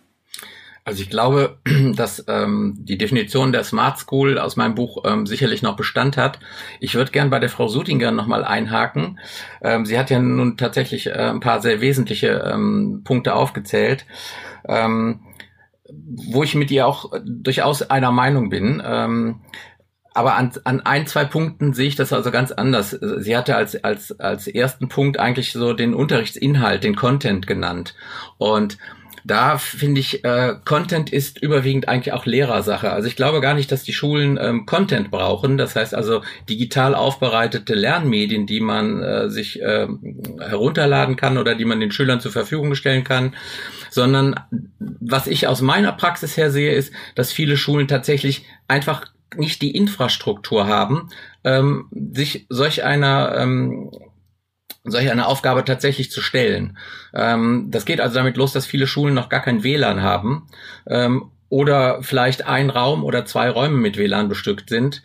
Also 0.85 1.03
ich 1.03 1.09
glaube, 1.09 1.59
dass 1.97 2.25
ähm, 2.29 2.77
die 2.79 2.99
Definition 2.99 3.53
der 3.53 3.65
Smart 3.65 3.99
School 3.99 4.39
aus 4.39 4.57
meinem 4.57 4.75
Buch 4.75 5.05
ähm, 5.07 5.27
sicherlich 5.27 5.63
noch 5.63 5.77
Bestand 5.77 6.17
hat. 6.17 6.39
Ich 6.79 6.95
würde 6.95 7.11
gern 7.11 7.31
bei 7.31 7.39
der 7.39 7.49
Frau 7.49 7.69
Sutinger 7.69 8.11
nochmal 8.11 8.45
einhaken. 8.45 9.19
Ähm, 9.63 9.87
sie 9.87 9.99
hat 9.99 10.11
ja 10.11 10.19
nun 10.19 10.57
tatsächlich 10.57 11.07
äh, 11.07 11.13
ein 11.13 11.41
paar 11.41 11.63
sehr 11.63 11.81
wesentliche 11.81 12.51
ähm, 12.53 13.01
Punkte 13.05 13.35
aufgezählt. 13.35 14.05
Ähm, 14.69 15.21
wo 15.87 16.43
ich 16.43 16.55
mit 16.55 16.71
ihr 16.71 16.87
auch 16.87 17.13
durchaus 17.25 17.83
einer 17.83 18.11
Meinung 18.11 18.49
bin. 18.49 18.83
Ähm, 18.85 19.41
aber 20.15 20.37
an, 20.37 20.53
an 20.63 20.81
ein, 20.81 21.07
zwei 21.09 21.25
Punkten 21.25 21.75
sehe 21.75 21.89
ich 21.89 21.97
das 21.97 22.13
also 22.13 22.31
ganz 22.31 22.53
anders. 22.53 22.91
Sie 22.91 23.37
hatte 23.37 23.57
als, 23.57 23.83
als, 23.83 24.19
als 24.21 24.47
ersten 24.47 24.89
Punkt 24.89 25.19
eigentlich 25.19 25.53
so 25.53 25.73
den 25.73 25.93
Unterrichtsinhalt, 25.93 26.85
den 26.85 26.95
Content 26.95 27.49
genannt. 27.49 27.95
Und 28.39 28.79
da 29.27 29.57
finde 29.57 30.01
ich, 30.01 30.23
äh, 30.23 30.55
Content 30.65 31.11
ist 31.11 31.43
überwiegend 31.43 31.89
eigentlich 31.89 32.13
auch 32.13 32.27
Lehrersache. 32.27 32.93
Also 32.93 33.09
ich 33.09 33.17
glaube 33.17 33.41
gar 33.41 33.55
nicht, 33.55 33.73
dass 33.73 33.83
die 33.83 33.95
Schulen 33.95 34.39
ähm, 34.41 34.67
Content 34.67 35.11
brauchen. 35.11 35.57
Das 35.57 35.75
heißt 35.75 35.95
also 35.95 36.23
digital 36.49 36.95
aufbereitete 36.95 37.75
Lernmedien, 37.75 38.47
die 38.47 38.61
man 38.61 39.03
äh, 39.03 39.31
sich 39.31 39.61
äh, 39.63 39.89
herunterladen 40.39 41.17
kann 41.17 41.39
oder 41.39 41.55
die 41.55 41.65
man 41.65 41.81
den 41.81 41.91
Schülern 41.91 42.21
zur 42.21 42.33
Verfügung 42.33 42.75
stellen 42.75 43.03
kann. 43.03 43.35
Sondern 43.91 44.39
was 44.79 45.27
ich 45.27 45.49
aus 45.49 45.63
meiner 45.63 45.93
Praxis 45.93 46.37
her 46.37 46.51
sehe, 46.51 46.73
ist, 46.73 46.93
dass 47.15 47.33
viele 47.33 47.57
Schulen 47.57 47.89
tatsächlich 47.89 48.45
einfach 48.69 49.07
nicht 49.39 49.63
die 49.63 49.77
Infrastruktur 49.77 50.67
haben, 50.67 51.11
ähm, 51.45 51.89
sich 52.13 52.47
solch 52.49 52.85
einer 52.85 53.37
ähm, 53.37 53.91
solch 54.85 55.11
eine 55.11 55.27
Aufgabe 55.27 55.65
tatsächlich 55.65 56.11
zu 56.11 56.21
stellen. 56.21 56.77
Ähm, 57.15 57.69
das 57.71 57.87
geht 57.87 58.01
also 58.01 58.17
damit 58.17 58.37
los, 58.37 58.53
dass 58.53 58.67
viele 58.67 58.87
Schulen 58.87 59.15
noch 59.15 59.29
gar 59.29 59.41
kein 59.41 59.65
WLAN 59.65 60.03
haben 60.03 60.47
ähm, 60.87 61.31
oder 61.49 62.03
vielleicht 62.03 62.47
ein 62.47 62.71
Raum 62.71 63.03
oder 63.03 63.25
zwei 63.25 63.49
Räume 63.49 63.79
mit 63.79 63.97
WLAN 63.97 64.29
bestückt 64.29 64.69
sind. 64.69 65.03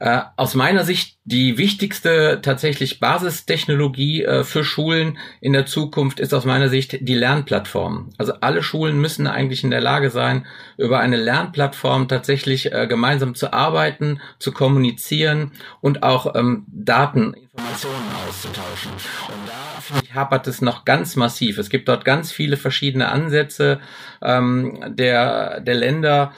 Äh, 0.00 0.22
aus 0.36 0.54
meiner 0.54 0.84
Sicht 0.84 1.18
die 1.24 1.56
wichtigste 1.56 2.40
tatsächlich 2.42 3.00
Basistechnologie 3.00 4.24
äh, 4.24 4.44
für 4.44 4.64
Schulen 4.64 5.18
in 5.40 5.52
der 5.52 5.66
Zukunft 5.66 6.20
ist 6.20 6.34
aus 6.34 6.44
meiner 6.44 6.68
Sicht 6.68 6.98
die 7.00 7.14
Lernplattform. 7.14 8.10
Also 8.18 8.34
alle 8.40 8.62
Schulen 8.62 9.00
müssen 9.00 9.26
eigentlich 9.26 9.62
in 9.62 9.70
der 9.70 9.80
Lage 9.80 10.10
sein, 10.10 10.46
über 10.76 10.98
eine 10.98 11.16
Lernplattform 11.16 12.08
tatsächlich 12.08 12.72
äh, 12.72 12.86
gemeinsam 12.88 13.34
zu 13.34 13.52
arbeiten, 13.52 14.20
zu 14.38 14.52
kommunizieren 14.52 15.52
und 15.80 16.02
auch 16.02 16.34
ähm, 16.34 16.64
Daten, 16.66 17.34
Informationen 17.34 18.10
auszutauschen. 18.28 18.90
Und 18.92 19.48
da 19.48 19.80
finde 19.80 20.04
ich 20.04 20.14
hapert 20.14 20.48
es 20.48 20.60
noch 20.60 20.84
ganz 20.84 21.14
massiv. 21.14 21.58
Es 21.58 21.70
gibt 21.70 21.88
dort 21.88 22.04
ganz 22.04 22.32
viele 22.32 22.56
verschiedene 22.56 23.08
Ansätze 23.08 23.80
ähm, 24.20 24.78
der 24.88 25.60
der 25.60 25.74
Länder 25.74 26.32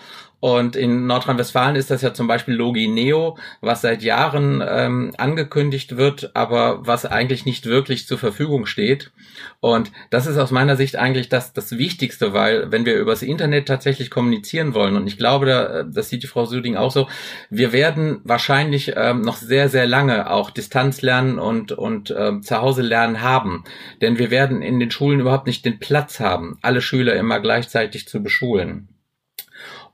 und 0.46 0.76
in 0.76 1.09
Nordrhein-Westfalen 1.09 1.74
ist 1.74 1.90
das 1.90 2.02
ja 2.02 2.14
zum 2.14 2.28
Beispiel 2.28 2.54
Logi 2.54 2.87
Neo, 2.87 3.37
was 3.62 3.80
seit 3.80 4.04
Jahren 4.04 4.62
ähm, 4.64 5.12
angekündigt 5.18 5.96
wird, 5.96 6.30
aber 6.35 6.87
was 6.87 7.04
eigentlich 7.04 7.46
nicht 7.46 7.66
wirklich 7.66 8.06
zur 8.06 8.16
Verfügung 8.16 8.64
steht. 8.66 9.11
Und 9.59 9.90
das 10.11 10.28
ist 10.28 10.38
aus 10.38 10.52
meiner 10.52 10.76
Sicht 10.76 10.94
eigentlich 10.94 11.28
das, 11.28 11.52
das 11.52 11.78
Wichtigste, 11.78 12.32
weil 12.32 12.70
wenn 12.70 12.87
wir 12.87 12.94
übers 12.94 13.22
Internet 13.22 13.66
tatsächlich 13.66 14.09
kommunizieren 14.09 14.72
wollen, 14.72 14.94
und 14.94 15.09
ich 15.09 15.18
glaube, 15.18 15.46
da, 15.46 15.82
das 15.82 16.11
sieht 16.11 16.22
die 16.22 16.28
Frau 16.28 16.44
Süding 16.44 16.76
auch 16.76 16.92
so, 16.92 17.09
wir 17.50 17.72
werden 17.72 18.20
wahrscheinlich 18.22 18.92
ähm, 18.94 19.22
noch 19.22 19.38
sehr, 19.38 19.68
sehr 19.68 19.88
lange 19.88 20.30
auch 20.30 20.50
Distanzlernen 20.50 21.40
und, 21.40 21.72
und 21.72 22.14
ähm, 22.16 22.44
zu 22.44 22.61
Hause 22.61 22.82
lernen 22.82 23.20
haben. 23.20 23.64
Denn 24.00 24.16
wir 24.20 24.30
werden 24.30 24.62
in 24.62 24.78
den 24.78 24.92
Schulen 24.92 25.18
überhaupt 25.18 25.48
nicht 25.48 25.64
den 25.64 25.80
Platz 25.80 26.20
haben, 26.20 26.56
alle 26.62 26.82
Schüler 26.82 27.16
immer 27.16 27.40
gleichzeitig 27.40 28.06
zu 28.06 28.22
beschulen. 28.22 28.87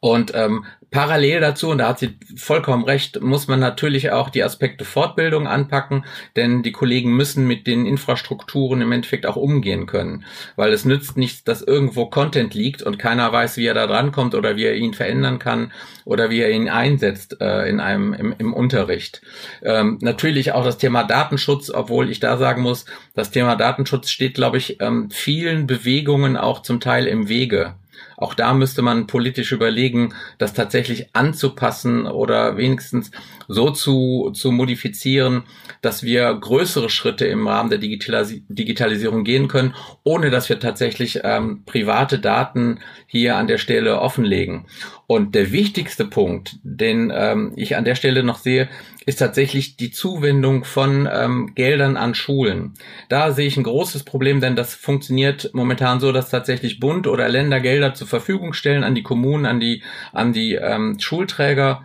Und 0.03 0.33
ähm, 0.35 0.65
parallel 0.91 1.39
dazu, 1.39 1.71
und 1.71 1.79
da 1.79 1.91
hat 1.91 2.01
sie 2.01 2.17
vollkommen 2.37 2.83
recht, 2.83 3.23
muss 3.23 3.47
man 3.47 3.61
natürlich 3.61 4.11
auch 4.11 4.31
die 4.31 4.43
Aspekte 4.43 4.85
Fortbildung 4.85 5.47
anpacken, 5.47 6.05
denn 6.35 6.65
die 6.65 6.73
Kollegen 6.73 7.17
müssen 7.17 7.47
mit 7.47 7.69
den 7.69 7.87
Infrastrukturen 7.87 8.81
im 8.81 8.91
Endeffekt 8.91 9.27
auch 9.27 9.37
umgehen 9.37 9.87
können. 9.87 10.25
Weil 10.57 10.73
es 10.73 10.85
nützt 10.85 11.17
nichts, 11.17 11.45
dass 11.45 11.63
irgendwo 11.63 12.07
Content 12.07 12.53
liegt 12.53 12.83
und 12.83 12.99
keiner 12.99 13.33
weiß, 13.33 13.59
wie 13.59 13.67
er 13.67 13.75
da 13.75 13.87
drankommt 13.87 14.35
oder 14.35 14.57
wie 14.57 14.65
er 14.65 14.75
ihn 14.75 14.93
verändern 14.93 15.39
kann 15.39 15.71
oder 16.05 16.31
wie 16.31 16.41
er 16.41 16.51
ihn 16.51 16.69
einsetzt 16.69 17.41
äh, 17.41 17.69
in 17.69 17.79
einem 17.79 18.13
im, 18.13 18.35
im 18.37 18.53
Unterricht. 18.53 19.23
Ähm, 19.63 19.99
natürlich 20.01 20.51
auch 20.51 20.65
das 20.65 20.79
Thema 20.79 21.05
Datenschutz, 21.05 21.71
obwohl 21.71 22.11
ich 22.11 22.19
da 22.19 22.37
sagen 22.39 22.63
muss, 22.63 22.87
das 23.15 23.31
Thema 23.31 23.55
Datenschutz 23.55 24.11
steht, 24.11 24.35
glaube 24.35 24.59
ich, 24.59 24.81
ähm, 24.81 25.11
vielen 25.13 25.69
Bewegungen 25.69 26.37
auch 26.37 26.63
zum 26.63 26.81
Teil 26.81 27.07
im 27.07 27.29
Wege. 27.29 27.77
Auch 28.23 28.35
da 28.35 28.55
müsste 28.55 28.83
man 28.83 29.07
politisch 29.07 29.53
überlegen, 29.53 30.15
das 30.39 30.55
tatsächlich 30.55 31.15
anzupassen 31.15 32.07
oder 32.07 32.57
wenigstens 32.57 33.11
so 33.49 33.71
zu, 33.71 34.31
zu 34.33 34.53
modifizieren, 34.53 35.43
dass 35.81 36.05
wir 36.05 36.33
größere 36.33 36.89
Schritte 36.89 37.27
im 37.27 37.49
Rahmen 37.49 37.71
der 37.71 37.79
Digitalis 37.79 38.35
Digitalisierung 38.49 39.25
gehen 39.25 39.49
können, 39.49 39.75
ohne 40.05 40.31
dass 40.31 40.49
wir 40.49 40.61
tatsächlich 40.61 41.21
ähm, 41.25 41.65
private 41.67 42.19
Daten 42.19 42.79
hier 43.07 43.37
an 43.37 43.49
der 43.49 43.59
Stelle 43.59 44.01
offenlegen. 44.01 44.67
Und 45.07 45.35
der 45.35 45.53
wichtigste 45.53 46.05
Punkt, 46.05 46.59
den 46.63 47.13
ähm, 47.15 47.53
ich 47.57 47.77
an 47.77 47.85
der 47.85 47.97
Stelle 47.97 48.23
noch 48.23 48.39
sehe, 48.39 48.69
ist 49.07 49.17
tatsächlich 49.17 49.77
die 49.77 49.91
Zuwendung 49.91 50.65
von 50.65 51.09
ähm, 51.13 51.55
Geldern 51.55 51.97
an 51.97 52.15
Schulen. 52.15 52.75
Da 53.09 53.33
sehe 53.33 53.47
ich 53.47 53.57
ein 53.57 53.65
großes 53.65 54.05
Problem, 54.05 54.41
denn 54.41 54.57
das 54.57 54.75
funktioniert 54.75 55.51
momentan 55.53 56.01
so, 56.01 56.13
dass 56.13 56.31
tatsächlich 56.31 56.81
Bund 56.81 57.07
oder 57.07 57.29
Länder 57.29 57.61
Gelder 57.61 57.95
zur 57.95 58.07
Verfügung 58.07 58.53
stellen 58.53 58.85
an 58.85 58.95
die 58.95 59.03
Kommunen, 59.03 59.47
an 59.47 59.61
die 59.61 59.83
an 60.13 60.33
die 60.33 60.55
ähm, 60.55 60.99
Schulträger 60.99 61.83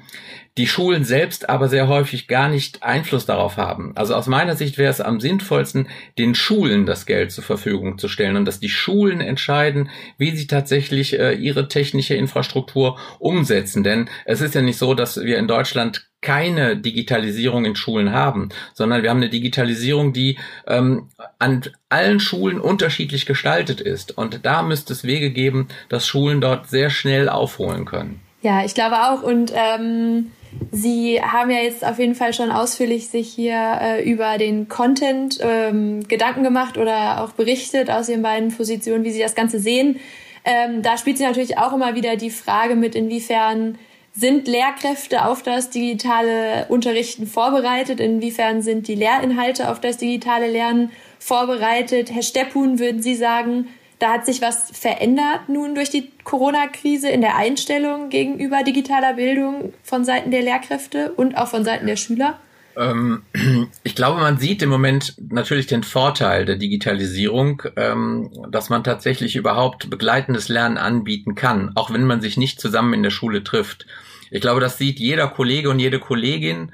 die 0.57 0.67
Schulen 0.67 1.03
selbst 1.03 1.49
aber 1.49 1.69
sehr 1.69 1.87
häufig 1.87 2.27
gar 2.27 2.49
nicht 2.49 2.81
Einfluss 2.81 3.27
darauf 3.27 3.57
haben. 3.57 3.91
Also 3.95 4.15
aus 4.15 4.25
meiner 4.25 4.55
Sicht 4.55 4.77
wäre 4.77 4.89
es 4.89 5.01
am 5.01 5.19
sinnvollsten, 5.19 5.87
den 6.17 6.33
Schulen 6.33 6.87
das 6.87 7.05
Geld 7.05 7.31
zur 7.31 7.43
Verfügung 7.43 7.99
zu 7.99 8.07
stellen 8.07 8.35
und 8.35 8.45
dass 8.45 8.59
die 8.59 8.69
Schulen 8.69 9.21
entscheiden, 9.21 9.89
wie 10.17 10.35
sie 10.35 10.47
tatsächlich 10.47 11.19
äh, 11.19 11.33
ihre 11.33 11.67
technische 11.67 12.15
Infrastruktur 12.15 12.97
umsetzen. 13.19 13.83
Denn 13.83 14.09
es 14.25 14.41
ist 14.41 14.55
ja 14.55 14.61
nicht 14.61 14.79
so, 14.79 14.95
dass 14.95 15.21
wir 15.23 15.37
in 15.37 15.47
Deutschland 15.47 16.06
keine 16.21 16.77
Digitalisierung 16.77 17.65
in 17.65 17.75
Schulen 17.75 18.11
haben, 18.11 18.49
sondern 18.73 19.03
wir 19.03 19.09
haben 19.09 19.17
eine 19.17 19.29
Digitalisierung, 19.29 20.13
die 20.13 20.37
ähm, 20.67 21.09
an 21.39 21.63
allen 21.89 22.19
Schulen 22.19 22.59
unterschiedlich 22.59 23.25
gestaltet 23.25 23.81
ist. 23.81 24.17
Und 24.17 24.45
da 24.45 24.63
müsste 24.63 24.93
es 24.93 25.03
Wege 25.03 25.31
geben, 25.31 25.67
dass 25.89 26.07
Schulen 26.07 26.41
dort 26.41 26.69
sehr 26.69 26.89
schnell 26.89 27.29
aufholen 27.29 27.85
können. 27.85 28.19
Ja, 28.41 28.65
ich 28.65 28.73
glaube 28.73 28.95
auch. 28.95 29.23
Und 29.23 29.51
ähm, 29.55 30.31
Sie 30.71 31.21
haben 31.21 31.51
ja 31.51 31.59
jetzt 31.59 31.85
auf 31.85 31.99
jeden 31.99 32.15
Fall 32.15 32.33
schon 32.33 32.51
ausführlich 32.51 33.09
sich 33.09 33.29
hier 33.29 33.77
äh, 33.81 34.09
über 34.09 34.37
den 34.37 34.67
Content 34.67 35.37
ähm, 35.41 36.07
Gedanken 36.07 36.43
gemacht 36.43 36.77
oder 36.77 37.23
auch 37.23 37.33
berichtet 37.33 37.89
aus 37.89 38.09
Ihren 38.09 38.21
beiden 38.21 38.55
Positionen, 38.55 39.03
wie 39.03 39.11
Sie 39.11 39.19
das 39.19 39.35
Ganze 39.35 39.59
sehen. 39.59 39.99
Ähm, 40.45 40.81
da 40.81 40.97
spielt 40.97 41.17
sich 41.17 41.27
natürlich 41.27 41.57
auch 41.57 41.73
immer 41.73 41.95
wieder 41.95 42.15
die 42.15 42.29
Frage 42.29 42.75
mit, 42.75 42.95
inwiefern 42.95 43.77
sind 44.17 44.47
Lehrkräfte 44.47 45.25
auf 45.25 45.43
das 45.43 45.69
digitale 45.69 46.65
Unterrichten 46.69 47.27
vorbereitet? 47.27 47.99
Inwiefern 47.99 48.63
sind 48.63 48.87
die 48.87 48.95
Lehrinhalte 48.95 49.69
auf 49.69 49.79
das 49.79 49.97
digitale 49.97 50.49
Lernen 50.49 50.91
vorbereitet? 51.19 52.11
Herr 52.11 52.23
Steppun, 52.23 52.79
würden 52.79 53.03
Sie 53.03 53.13
sagen, 53.13 53.67
da 53.99 54.13
hat 54.13 54.25
sich 54.25 54.41
was 54.41 54.71
verändert 54.71 55.49
nun 55.49 55.75
durch 55.75 55.91
die 55.91 56.11
Corona-Krise 56.23 57.09
in 57.09 57.21
der 57.21 57.35
Einstellung 57.35 58.09
gegenüber 58.09 58.63
digitaler 58.63 59.13
Bildung 59.13 59.73
von 59.83 60.03
Seiten 60.03 60.31
der 60.31 60.41
Lehrkräfte 60.41 61.11
und 61.13 61.37
auch 61.37 61.47
von 61.47 61.63
Seiten 61.63 61.85
der 61.85 61.95
Schüler? 61.95 62.39
Ähm, 62.77 63.23
ich 63.83 63.95
glaube, 63.95 64.21
man 64.21 64.37
sieht 64.37 64.61
im 64.61 64.69
Moment 64.69 65.15
natürlich 65.29 65.67
den 65.67 65.83
Vorteil 65.83 66.45
der 66.45 66.55
Digitalisierung, 66.55 67.63
ähm, 67.75 68.29
dass 68.49 68.69
man 68.69 68.83
tatsächlich 68.83 69.35
überhaupt 69.35 69.89
begleitendes 69.89 70.47
Lernen 70.47 70.77
anbieten 70.77 71.35
kann, 71.35 71.71
auch 71.75 71.91
wenn 71.91 72.05
man 72.05 72.21
sich 72.21 72.37
nicht 72.37 72.61
zusammen 72.61 72.93
in 72.93 73.03
der 73.03 73.09
Schule 73.09 73.43
trifft. 73.43 73.85
Ich 74.29 74.41
glaube, 74.41 74.61
das 74.61 74.77
sieht 74.77 74.99
jeder 74.99 75.27
Kollege 75.27 75.69
und 75.69 75.79
jede 75.79 75.99
Kollegin. 75.99 76.71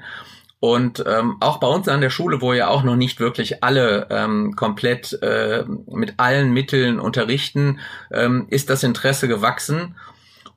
Und 0.60 1.04
ähm, 1.06 1.36
auch 1.40 1.58
bei 1.58 1.66
uns 1.66 1.88
an 1.88 2.00
der 2.00 2.08
Schule, 2.08 2.40
wo 2.40 2.54
ja 2.54 2.68
auch 2.68 2.84
noch 2.84 2.96
nicht 2.96 3.20
wirklich 3.20 3.62
alle 3.62 4.06
ähm, 4.10 4.56
komplett 4.56 5.12
äh, 5.22 5.64
mit 5.86 6.14
allen 6.16 6.52
Mitteln 6.52 6.98
unterrichten, 7.00 7.80
ähm, 8.10 8.46
ist 8.48 8.70
das 8.70 8.82
Interesse 8.82 9.28
gewachsen. 9.28 9.94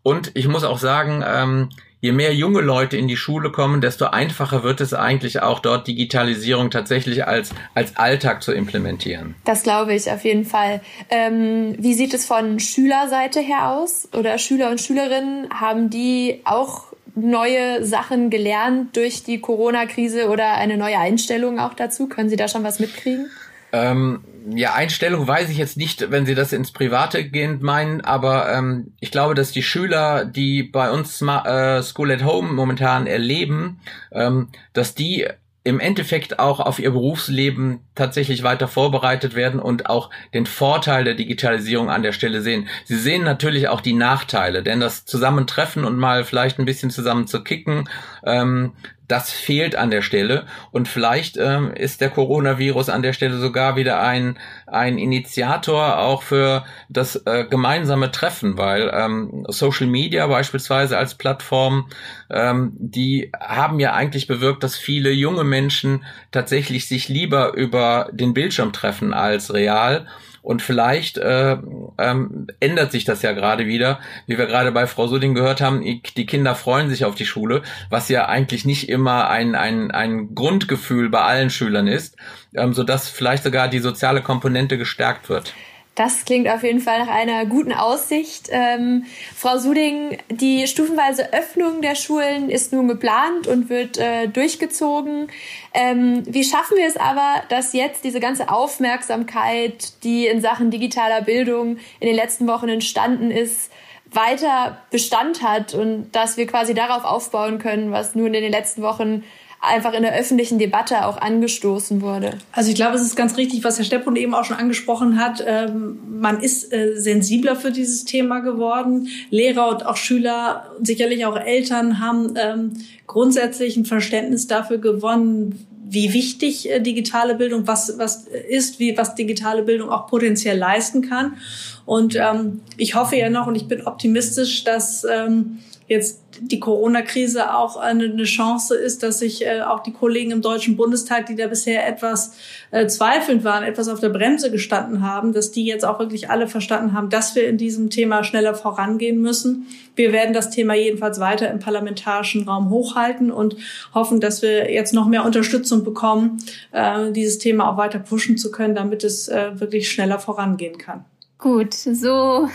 Und 0.03 0.31
ich 0.33 0.47
muss 0.47 0.63
auch 0.63 0.79
sagen, 0.79 1.25
ähm, 1.27 1.69
je 2.01 2.11
mehr 2.11 2.33
junge 2.33 2.61
Leute 2.61 2.97
in 2.97 3.07
die 3.07 3.17
Schule 3.17 3.51
kommen, 3.51 3.81
desto 3.81 4.05
einfacher 4.05 4.63
wird 4.63 4.81
es 4.81 4.93
eigentlich 4.93 5.41
auch 5.41 5.59
dort 5.59 5.87
Digitalisierung 5.87 6.69
tatsächlich 6.69 7.25
als, 7.25 7.51
als 7.73 7.97
Alltag 7.97 8.43
zu 8.43 8.51
implementieren. 8.51 9.35
Das 9.45 9.63
glaube 9.63 9.93
ich 9.93 10.11
auf 10.11 10.23
jeden 10.23 10.45
Fall. 10.45 10.81
Ähm, 11.09 11.75
wie 11.79 11.93
sieht 11.93 12.13
es 12.13 12.25
von 12.25 12.59
Schülerseite 12.59 13.39
her 13.39 13.71
aus? 13.71 14.07
Oder 14.13 14.37
Schüler 14.37 14.69
und 14.69 14.81
Schülerinnen, 14.81 15.49
haben 15.49 15.89
die 15.89 16.41
auch 16.45 16.93
neue 17.15 17.83
Sachen 17.83 18.29
gelernt 18.29 18.95
durch 18.95 19.23
die 19.23 19.41
Corona-Krise 19.41 20.29
oder 20.29 20.53
eine 20.53 20.77
neue 20.77 20.99
Einstellung 20.99 21.59
auch 21.59 21.73
dazu? 21.73 22.07
Können 22.07 22.29
Sie 22.29 22.35
da 22.35 22.47
schon 22.47 22.63
was 22.63 22.79
mitkriegen? 22.79 23.27
Ähm, 23.71 24.23
ja, 24.55 24.73
Einstellung 24.73 25.27
weiß 25.27 25.49
ich 25.49 25.57
jetzt 25.57 25.77
nicht, 25.77 26.09
wenn 26.09 26.25
Sie 26.25 26.35
das 26.35 26.53
ins 26.53 26.71
Private 26.71 27.27
gehend 27.29 27.61
meinen, 27.61 28.01
aber 28.01 28.51
ähm, 28.51 28.93
ich 28.99 29.11
glaube, 29.11 29.35
dass 29.35 29.51
die 29.51 29.63
Schüler, 29.63 30.23
die 30.25 30.63
bei 30.63 30.89
uns 30.89 31.21
äh, 31.21 31.83
School 31.83 32.11
at 32.11 32.23
Home 32.23 32.53
momentan 32.53 33.07
erleben, 33.07 33.81
ähm, 34.11 34.47
dass 34.73 34.95
die 34.95 35.27
im 35.67 35.81
Endeffekt 35.81 36.39
auch 36.39 36.61
auf 36.61 36.79
ihr 36.79 36.91
Berufsleben 36.91 37.81
tatsächlich 37.93 38.41
weiter 38.41 38.69
vorbereitet 38.69 39.35
werden 39.35 39.59
und 39.59 39.89
auch 39.89 40.11
den 40.33 40.45
Vorteil 40.45 41.03
der 41.03 41.13
Digitalisierung 41.13 41.89
an 41.89 42.03
der 42.03 42.13
Stelle 42.13 42.41
sehen. 42.41 42.69
Sie 42.85 42.95
sehen 42.95 43.25
natürlich 43.25 43.67
auch 43.67 43.81
die 43.81 43.91
Nachteile, 43.91 44.63
denn 44.63 44.79
das 44.79 45.03
Zusammentreffen 45.03 45.83
und 45.83 45.97
mal 45.97 46.23
vielleicht 46.23 46.57
ein 46.57 46.63
bisschen 46.63 46.89
zusammen 46.89 47.27
zu 47.27 47.43
kicken, 47.43 47.89
ähm, 48.25 48.71
das 49.07 49.31
fehlt 49.31 49.75
an 49.75 49.89
der 49.89 50.01
Stelle. 50.01 50.45
Und 50.71 50.87
vielleicht 50.87 51.37
ähm, 51.37 51.71
ist 51.73 52.01
der 52.01 52.09
Coronavirus 52.09 52.89
an 52.89 53.01
der 53.01 53.13
Stelle 53.13 53.37
sogar 53.37 53.75
wieder 53.75 54.01
ein, 54.01 54.37
ein 54.65 54.97
Initiator 54.97 55.99
auch 55.99 56.23
für 56.23 56.65
das 56.89 57.15
äh, 57.25 57.45
gemeinsame 57.49 58.11
Treffen, 58.11 58.57
weil 58.57 58.91
ähm, 58.93 59.45
Social 59.47 59.87
Media 59.87 60.27
beispielsweise 60.27 60.97
als 60.97 61.15
Plattform, 61.15 61.89
ähm, 62.29 62.73
die 62.77 63.31
haben 63.39 63.79
ja 63.79 63.93
eigentlich 63.93 64.27
bewirkt, 64.27 64.63
dass 64.63 64.75
viele 64.75 65.11
junge 65.11 65.43
Menschen 65.43 66.03
tatsächlich 66.31 66.87
sich 66.87 67.07
lieber 67.07 67.53
über 67.53 68.09
den 68.11 68.33
Bildschirm 68.33 68.73
treffen 68.73 69.13
als 69.13 69.53
real. 69.53 70.05
Und 70.41 70.61
vielleicht 70.61 71.17
äh, 71.17 71.57
ähm, 71.97 72.47
ändert 72.59 72.91
sich 72.91 73.05
das 73.05 73.21
ja 73.21 73.33
gerade 73.33 73.65
wieder, 73.65 73.99
wie 74.25 74.37
wir 74.37 74.45
gerade 74.45 74.71
bei 74.71 74.87
Frau 74.87 75.07
Suding 75.07 75.33
gehört 75.33 75.61
haben, 75.61 75.81
die 75.81 76.25
Kinder 76.25 76.55
freuen 76.55 76.89
sich 76.89 77.05
auf 77.05 77.15
die 77.15 77.25
Schule, 77.25 77.63
was 77.89 78.09
ja 78.09 78.27
eigentlich 78.27 78.65
nicht 78.65 78.89
immer 78.89 79.29
ein, 79.29 79.55
ein, 79.55 79.91
ein 79.91 80.35
Grundgefühl 80.35 81.09
bei 81.09 81.21
allen 81.21 81.49
Schülern 81.49 81.87
ist, 81.87 82.17
ähm, 82.55 82.73
sodass 82.73 83.09
vielleicht 83.09 83.43
sogar 83.43 83.67
die 83.67 83.79
soziale 83.79 84.21
Komponente 84.21 84.77
gestärkt 84.77 85.29
wird. 85.29 85.53
Das 85.97 86.25
klingt 86.25 86.47
auf 86.47 86.61
jeden 86.61 86.79
Fall 86.79 86.99
nach 86.99 87.11
einer 87.11 87.47
guten 87.47 87.73
Aussicht. 87.73 88.49
Ähm, 88.51 89.05
Frau 89.35 89.57
Suding, 89.57 90.19
die 90.29 90.67
stufenweise 90.67 91.33
Öffnung 91.33 91.81
der 91.81 91.95
Schulen 91.95 92.51
ist 92.51 92.71
nun 92.71 92.87
geplant 92.87 93.47
und 93.47 93.71
wird 93.71 93.97
äh, 93.97 94.27
durchgezogen. 94.27 95.27
Ähm, 95.73 96.21
wie 96.27 96.43
schaffen 96.43 96.77
wir 96.77 96.85
es 96.85 96.97
aber, 96.97 97.41
dass 97.49 97.73
jetzt 97.73 98.03
diese 98.03 98.19
ganze 98.19 98.49
Aufmerksamkeit, 98.49 100.03
die 100.03 100.27
in 100.27 100.39
Sachen 100.39 100.69
digitaler 100.69 101.23
Bildung 101.23 101.77
in 101.99 102.05
den 102.05 102.15
letzten 102.15 102.47
Wochen 102.47 102.69
entstanden 102.69 103.31
ist, 103.31 103.71
weiter 104.11 104.77
Bestand 104.91 105.41
hat 105.41 105.73
und 105.73 106.11
dass 106.11 106.37
wir 106.37 106.45
quasi 106.45 106.75
darauf 106.75 107.05
aufbauen 107.05 107.57
können, 107.57 107.91
was 107.91 108.13
nun 108.13 108.35
in 108.35 108.43
den 108.43 108.51
letzten 108.51 108.83
Wochen 108.83 109.23
einfach 109.59 109.93
in 109.93 110.03
der 110.03 110.15
öffentlichen 110.15 110.59
Debatte 110.59 111.05
auch 111.05 111.17
angestoßen 111.17 112.01
wurde. 112.01 112.37
Also 112.51 112.69
ich 112.69 112.75
glaube, 112.75 112.95
es 112.95 113.01
ist 113.01 113.15
ganz 113.15 113.37
richtig, 113.37 113.63
was 113.63 113.77
Herr 113.77 113.85
Steppun 113.85 114.15
eben 114.15 114.33
auch 114.33 114.45
schon 114.45 114.57
angesprochen 114.57 115.19
hat. 115.19 115.43
Ähm, 115.45 115.99
man 116.19 116.41
ist 116.41 116.71
äh, 116.71 116.99
sensibler 116.99 117.55
für 117.55 117.71
dieses 117.71 118.05
Thema 118.05 118.39
geworden. 118.39 119.07
Lehrer 119.29 119.69
und 119.69 119.85
auch 119.85 119.97
Schüler, 119.97 120.71
sicherlich 120.81 121.25
auch 121.25 121.37
Eltern 121.37 121.99
haben 121.99 122.35
ähm, 122.41 122.73
grundsätzlich 123.07 123.77
ein 123.77 123.85
Verständnis 123.85 124.47
dafür 124.47 124.77
gewonnen, 124.77 125.65
wie 125.89 126.13
wichtig 126.13 126.69
äh, 126.69 126.79
digitale 126.79 127.35
Bildung 127.35 127.65
was, 127.65 127.97
was 127.97 128.27
ist, 128.27 128.79
wie 128.79 128.97
was 128.97 129.15
digitale 129.15 129.63
Bildung 129.63 129.89
auch 129.89 130.07
potenziell 130.07 130.57
leisten 130.57 131.01
kann. 131.01 131.37
Und 131.85 132.15
ähm, 132.15 132.61
ich 132.77 132.95
hoffe 132.95 133.15
ja 133.15 133.29
noch 133.29 133.47
und 133.47 133.55
ich 133.55 133.67
bin 133.67 133.87
optimistisch, 133.87 134.63
dass 134.65 135.05
ähm, 135.05 135.59
jetzt 135.87 136.21
die 136.39 136.59
Corona-Krise 136.59 137.55
auch 137.55 137.77
eine, 137.77 138.23
Chance 138.23 138.75
ist, 138.75 139.03
dass 139.03 139.19
sich 139.19 139.45
äh, 139.45 139.61
auch 139.61 139.81
die 139.81 139.93
Kollegen 139.93 140.31
im 140.31 140.41
Deutschen 140.41 140.75
Bundestag, 140.75 141.27
die 141.27 141.35
da 141.35 141.47
bisher 141.47 141.87
etwas 141.87 142.35
äh, 142.71 142.87
zweifelnd 142.87 143.43
waren, 143.43 143.63
etwas 143.63 143.87
auf 143.87 143.99
der 143.99 144.09
Bremse 144.09 144.51
gestanden 144.51 145.01
haben, 145.01 145.33
dass 145.33 145.51
die 145.51 145.65
jetzt 145.65 145.85
auch 145.85 145.99
wirklich 145.99 146.29
alle 146.29 146.47
verstanden 146.47 146.93
haben, 146.93 147.09
dass 147.09 147.35
wir 147.35 147.47
in 147.47 147.57
diesem 147.57 147.89
Thema 147.89 148.23
schneller 148.23 148.53
vorangehen 148.53 149.21
müssen. 149.21 149.67
Wir 149.95 150.11
werden 150.11 150.33
das 150.33 150.49
Thema 150.49 150.75
jedenfalls 150.75 151.19
weiter 151.19 151.49
im 151.49 151.59
parlamentarischen 151.59 152.43
Raum 152.43 152.69
hochhalten 152.69 153.31
und 153.31 153.55
hoffen, 153.93 154.19
dass 154.19 154.41
wir 154.41 154.71
jetzt 154.71 154.93
noch 154.93 155.07
mehr 155.07 155.25
Unterstützung 155.25 155.83
bekommen, 155.83 156.43
äh, 156.73 157.11
dieses 157.13 157.39
Thema 157.39 157.71
auch 157.71 157.77
weiter 157.77 157.99
pushen 157.99 158.37
zu 158.37 158.51
können, 158.51 158.75
damit 158.75 159.03
es 159.03 159.27
wirklich 159.27 159.89
schneller 159.89 160.19
vorangehen 160.19 160.77
kann. 160.77 161.05
Gut, 161.39 161.75
so, 161.75 162.49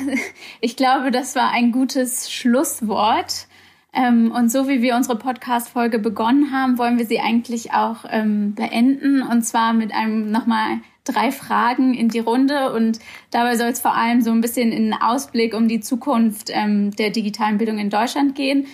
ich 0.61 0.77
glaube, 0.77 1.12
das 1.12 1.37
war 1.37 1.53
ein 1.53 1.71
gutes 1.71 2.33
Schlusswort. 2.33 3.47
Ähm, 3.95 4.33
und 4.33 4.51
so 4.51 4.68
wie 4.68 4.83
wir 4.83 4.97
unsere 4.97 5.16
Podcast-Folge 5.16 5.99
begonnen 5.99 6.51
haben, 6.51 6.79
wollen 6.79 6.99
wir 6.99 7.07
sie 7.07 7.21
eigentlich 7.21 7.73
auch 7.73 8.05
ähm, 8.09 8.55
beenden. 8.55 9.23
Und 9.23 9.42
zwar 9.42 9.73
mit 9.73 9.92
einem 9.92 10.33
nochmal 10.33 10.81
drei 11.05 11.31
Fragen 11.31 11.95
in 11.95 12.09
die 12.09 12.18
Runde. 12.18 12.73
Und 12.73 12.99
dabei 13.31 13.57
soll 13.57 13.68
es 13.68 13.81
vor 13.81 13.95
allem 13.95 14.21
so 14.21 14.31
ein 14.31 14.40
bisschen 14.40 14.73
in 14.73 14.95
Ausblick 14.95 15.55
um 15.55 15.68
die 15.68 15.81
Zukunft 15.81 16.51
ähm, 16.51 16.90
der 16.97 17.11
digitalen 17.11 17.59
Bildung 17.59 17.79
in 17.79 17.90
Deutschland 17.90 18.35
gehen. 18.35 18.66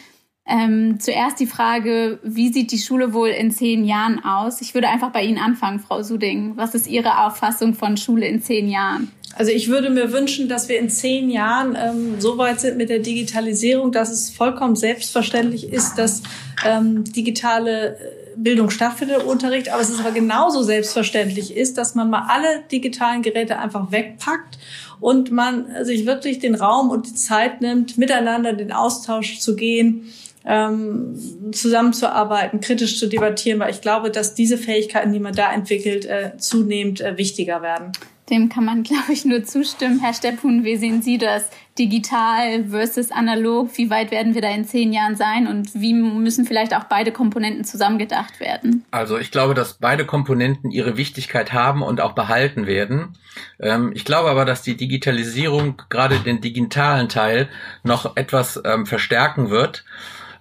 Ähm, 0.49 0.99
zuerst 0.99 1.39
die 1.41 1.47
Frage, 1.47 2.19
wie 2.23 2.51
sieht 2.51 2.73
die 2.73 2.79
Schule 2.79 3.13
wohl 3.13 3.29
in 3.29 3.51
zehn 3.51 3.85
Jahren 3.85 4.25
aus? 4.25 4.63
Ich 4.63 4.73
würde 4.73 4.89
einfach 4.89 5.11
bei 5.11 5.23
Ihnen 5.23 5.37
anfangen, 5.37 5.79
Frau 5.79 6.03
Suding. 6.03 6.57
Was 6.57 6.75
ist 6.75 6.87
Ihre 6.87 7.27
Auffassung 7.27 7.75
von 7.75 7.99
Schule 7.99 8.27
in 8.27 8.41
zehn 8.41 8.69
Jahren? 8.69 9.13
Also 9.37 9.53
ich 9.53 9.69
würde 9.69 9.91
mir 9.91 10.11
wünschen, 10.11 10.49
dass 10.49 10.71
wir 10.71 10.79
in 10.79 10.89
zehn 10.89 11.29
Jahren 11.29 11.77
ähm, 11.79 12.19
so 12.19 12.39
weit 12.39 12.61
sind 12.61 12.79
mit 12.79 12.89
der 12.89 13.01
Digitalisierung, 13.01 13.93
dass 13.93 14.11
es 14.11 14.31
vollkommen 14.31 14.75
selbstverständlich 14.75 15.71
ist, 15.71 15.99
dass 15.99 16.23
ähm, 16.67 17.05
digitale 17.05 17.97
äh, 17.97 17.99
Bildung 18.37 18.71
stattfindet 18.71 19.23
im 19.23 19.29
Unterricht, 19.29 19.71
aber 19.71 19.83
es 19.83 19.91
ist 19.91 20.01
aber 20.01 20.13
genauso 20.13 20.63
selbstverständlich 20.63 21.57
ist, 21.57 21.77
dass 21.77 21.95
man 21.95 22.09
mal 22.09 22.27
alle 22.29 22.63
digitalen 22.71 23.23
Geräte 23.23 23.59
einfach 23.59 23.93
wegpackt 23.93 24.59
und 25.01 25.31
man 25.31 25.85
sich 25.85 26.07
wirklich 26.07 26.39
den 26.39 26.55
Raum 26.55 26.91
und 26.91 27.07
die 27.07 27.15
Zeit 27.15 27.61
nimmt, 27.61 27.99
miteinander 27.99 28.53
den 28.55 28.73
Austausch 28.73 29.41
zu 29.41 29.57
gehen, 29.57 30.13
ähm, 30.49 31.15
zusammenzuarbeiten, 31.53 32.61
kritisch 32.61 32.99
zu 32.99 33.07
debattieren, 33.07 33.61
weil 33.61 33.71
ich 33.71 33.83
glaube, 33.83 34.11
dass 34.11 34.35
diese 34.35 34.57
Fähigkeiten, 34.57 35.13
die 35.13 35.21
man 35.21 35.35
da 35.35 35.53
entwickelt, 35.53 36.07
äh, 36.07 36.33
zunehmend 36.39 37.03
äh, 37.03 37.19
wichtiger 37.19 37.61
werden. 37.61 37.93
Dem 38.31 38.49
kann 38.49 38.65
man, 38.65 38.83
glaube 38.85 39.13
ich, 39.13 39.27
nur 39.27 39.45
zustimmen. 39.45 40.01
Herr 40.01 40.15
Steppun, 40.15 40.65
wie 40.65 40.77
sehen 40.77 41.03
Sie 41.03 41.19
das? 41.19 41.51
Digital 41.79 42.65
versus 42.71 43.13
analog. 43.13 43.77
Wie 43.77 43.91
weit 43.91 44.11
werden 44.11 44.35
wir 44.35 44.43
da 44.43 44.51
in 44.51 44.65
zehn 44.65 44.93
Jahren 44.93 45.17
sein 45.17 45.47
und 45.47 45.75
wie 45.75 45.93
müssen 45.93 46.45
vielleicht 46.45 46.75
auch 46.75 46.85
beide 46.85 47.13
Komponenten 47.13 47.65
zusammengedacht 47.65 48.41
werden? 48.41 48.85
Also 48.91 49.19
ich 49.19 49.31
glaube, 49.31 49.55
dass 49.55 49.75
beide 49.75 50.05
Komponenten 50.05 50.71
ihre 50.71 50.97
Wichtigkeit 50.97 51.53
haben 51.53 51.83
und 51.83 52.01
auch 52.01 52.13
behalten 52.13 52.67
werden. 52.67 53.17
Ähm, 53.61 53.93
ich 53.95 54.05
glaube 54.05 54.31
aber, 54.31 54.45
dass 54.45 54.63
die 54.63 54.77
Digitalisierung 54.77 55.83
gerade 55.89 56.19
den 56.19 56.41
digitalen 56.41 57.09
Teil 57.09 57.49
noch 57.85 58.17
etwas 58.17 58.61
ähm, 58.65 58.87
verstärken 58.87 59.51
wird. 59.51 59.85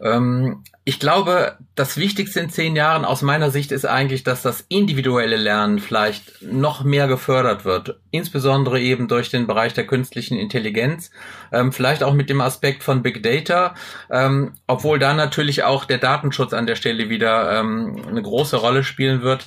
Ähm, 0.01 0.63
ich 0.83 0.99
glaube, 0.99 1.57
das 1.75 1.97
Wichtigste 1.97 2.39
in 2.39 2.49
zehn 2.49 2.75
Jahren 2.75 3.03
aus 3.03 3.21
meiner 3.21 3.51
Sicht 3.51 3.71
ist 3.71 3.85
eigentlich, 3.85 4.23
dass 4.23 4.41
das 4.41 4.65
individuelle 4.69 5.35
Lernen 5.35 5.79
vielleicht 5.79 6.41
noch 6.41 6.83
mehr 6.83 7.07
gefördert 7.07 7.65
wird. 7.65 7.99
Insbesondere 8.11 8.79
eben 8.79 9.07
durch 9.07 9.29
den 9.29 9.47
Bereich 9.47 9.73
der 9.73 9.85
künstlichen 9.85 10.37
Intelligenz. 10.37 11.11
Ähm, 11.51 11.71
vielleicht 11.71 12.03
auch 12.03 12.13
mit 12.13 12.29
dem 12.29 12.41
Aspekt 12.41 12.83
von 12.83 13.03
Big 13.03 13.21
Data. 13.21 13.75
Ähm, 14.09 14.53
obwohl 14.65 14.99
da 14.99 15.13
natürlich 15.13 15.63
auch 15.63 15.85
der 15.85 15.97
Datenschutz 15.97 16.53
an 16.53 16.67
der 16.67 16.75
Stelle 16.75 17.09
wieder 17.09 17.59
ähm, 17.59 18.03
eine 18.07 18.21
große 18.21 18.55
Rolle 18.55 18.83
spielen 18.83 19.21
wird, 19.21 19.45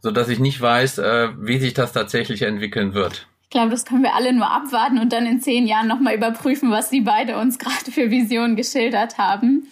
so 0.00 0.10
dass 0.10 0.28
ich 0.28 0.40
nicht 0.40 0.60
weiß, 0.60 0.98
äh, 0.98 1.28
wie 1.38 1.58
sich 1.58 1.74
das 1.74 1.92
tatsächlich 1.92 2.42
entwickeln 2.42 2.94
wird. 2.94 3.26
Ich 3.44 3.54
glaube, 3.54 3.70
das 3.70 3.84
können 3.84 4.04
wir 4.04 4.14
alle 4.14 4.32
nur 4.32 4.48
abwarten 4.48 5.00
und 5.00 5.12
dann 5.12 5.26
in 5.26 5.40
zehn 5.40 5.66
Jahren 5.66 5.88
nochmal 5.88 6.14
überprüfen, 6.14 6.70
was 6.70 6.88
Sie 6.88 7.00
beide 7.00 7.36
uns 7.36 7.58
gerade 7.60 7.90
für 7.90 8.08
Visionen 8.08 8.54
geschildert 8.54 9.18
haben. 9.18 9.66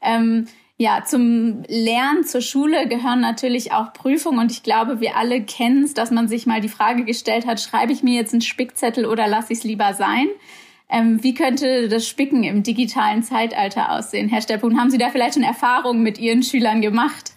Ähm, 0.00 0.46
ja, 0.76 1.04
zum 1.04 1.62
Lernen, 1.68 2.24
zur 2.24 2.40
Schule 2.40 2.88
gehören 2.88 3.20
natürlich 3.20 3.72
auch 3.72 3.92
Prüfungen 3.92 4.38
und 4.38 4.50
ich 4.50 4.62
glaube, 4.62 5.00
wir 5.00 5.16
alle 5.16 5.42
kennen 5.42 5.84
es, 5.84 5.92
dass 5.92 6.10
man 6.10 6.26
sich 6.26 6.46
mal 6.46 6.62
die 6.62 6.70
Frage 6.70 7.04
gestellt 7.04 7.46
hat, 7.46 7.60
schreibe 7.60 7.92
ich 7.92 8.02
mir 8.02 8.14
jetzt 8.14 8.32
einen 8.32 8.40
Spickzettel 8.40 9.04
oder 9.04 9.28
lasse 9.28 9.52
ich 9.52 9.58
es 9.58 9.64
lieber 9.64 9.92
sein? 9.92 10.28
Ähm, 10.88 11.22
wie 11.22 11.34
könnte 11.34 11.88
das 11.88 12.08
Spicken 12.08 12.44
im 12.44 12.62
digitalen 12.62 13.22
Zeitalter 13.22 13.92
aussehen? 13.92 14.28
Herr 14.28 14.40
Steppun, 14.40 14.80
haben 14.80 14.90
Sie 14.90 14.96
da 14.96 15.10
vielleicht 15.10 15.34
schon 15.34 15.42
Erfahrungen 15.42 16.02
mit 16.02 16.18
Ihren 16.18 16.42
Schülern 16.42 16.80
gemacht? 16.80 17.32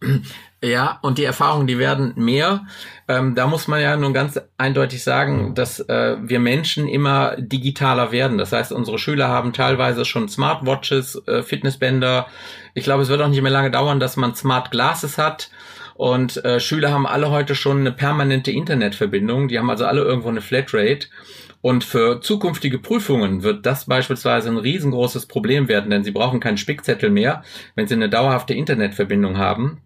Ja, 0.62 0.98
und 1.02 1.18
die 1.18 1.24
Erfahrungen, 1.24 1.66
die 1.66 1.78
werden 1.78 2.14
mehr. 2.16 2.66
Ähm, 3.08 3.34
da 3.34 3.46
muss 3.46 3.68
man 3.68 3.80
ja 3.80 3.94
nun 3.96 4.14
ganz 4.14 4.40
eindeutig 4.56 5.04
sagen, 5.04 5.54
dass 5.54 5.80
äh, 5.80 6.16
wir 6.22 6.40
Menschen 6.40 6.88
immer 6.88 7.36
digitaler 7.36 8.10
werden. 8.10 8.38
Das 8.38 8.52
heißt, 8.52 8.72
unsere 8.72 8.98
Schüler 8.98 9.28
haben 9.28 9.52
teilweise 9.52 10.06
schon 10.06 10.28
Smartwatches, 10.28 11.22
äh, 11.26 11.42
Fitnessbänder. 11.42 12.26
Ich 12.72 12.84
glaube, 12.84 13.02
es 13.02 13.10
wird 13.10 13.20
auch 13.20 13.28
nicht 13.28 13.42
mehr 13.42 13.52
lange 13.52 13.70
dauern, 13.70 14.00
dass 14.00 14.16
man 14.16 14.34
Smart 14.34 14.70
Glasses 14.70 15.18
hat. 15.18 15.50
Und 15.94 16.42
äh, 16.44 16.58
Schüler 16.58 16.90
haben 16.90 17.06
alle 17.06 17.30
heute 17.30 17.54
schon 17.54 17.80
eine 17.80 17.92
permanente 17.92 18.50
Internetverbindung. 18.50 19.48
Die 19.48 19.58
haben 19.58 19.70
also 19.70 19.84
alle 19.84 20.02
irgendwo 20.02 20.30
eine 20.30 20.40
Flatrate. 20.40 21.08
Und 21.60 21.84
für 21.84 22.22
zukünftige 22.22 22.78
Prüfungen 22.78 23.42
wird 23.42 23.66
das 23.66 23.84
beispielsweise 23.84 24.48
ein 24.48 24.58
riesengroßes 24.58 25.26
Problem 25.26 25.68
werden, 25.68 25.90
denn 25.90 26.04
sie 26.04 26.12
brauchen 26.12 26.40
keinen 26.40 26.58
Spickzettel 26.58 27.10
mehr, 27.10 27.42
wenn 27.74 27.86
sie 27.86 27.94
eine 27.94 28.08
dauerhafte 28.08 28.54
Internetverbindung 28.54 29.36
haben 29.36 29.82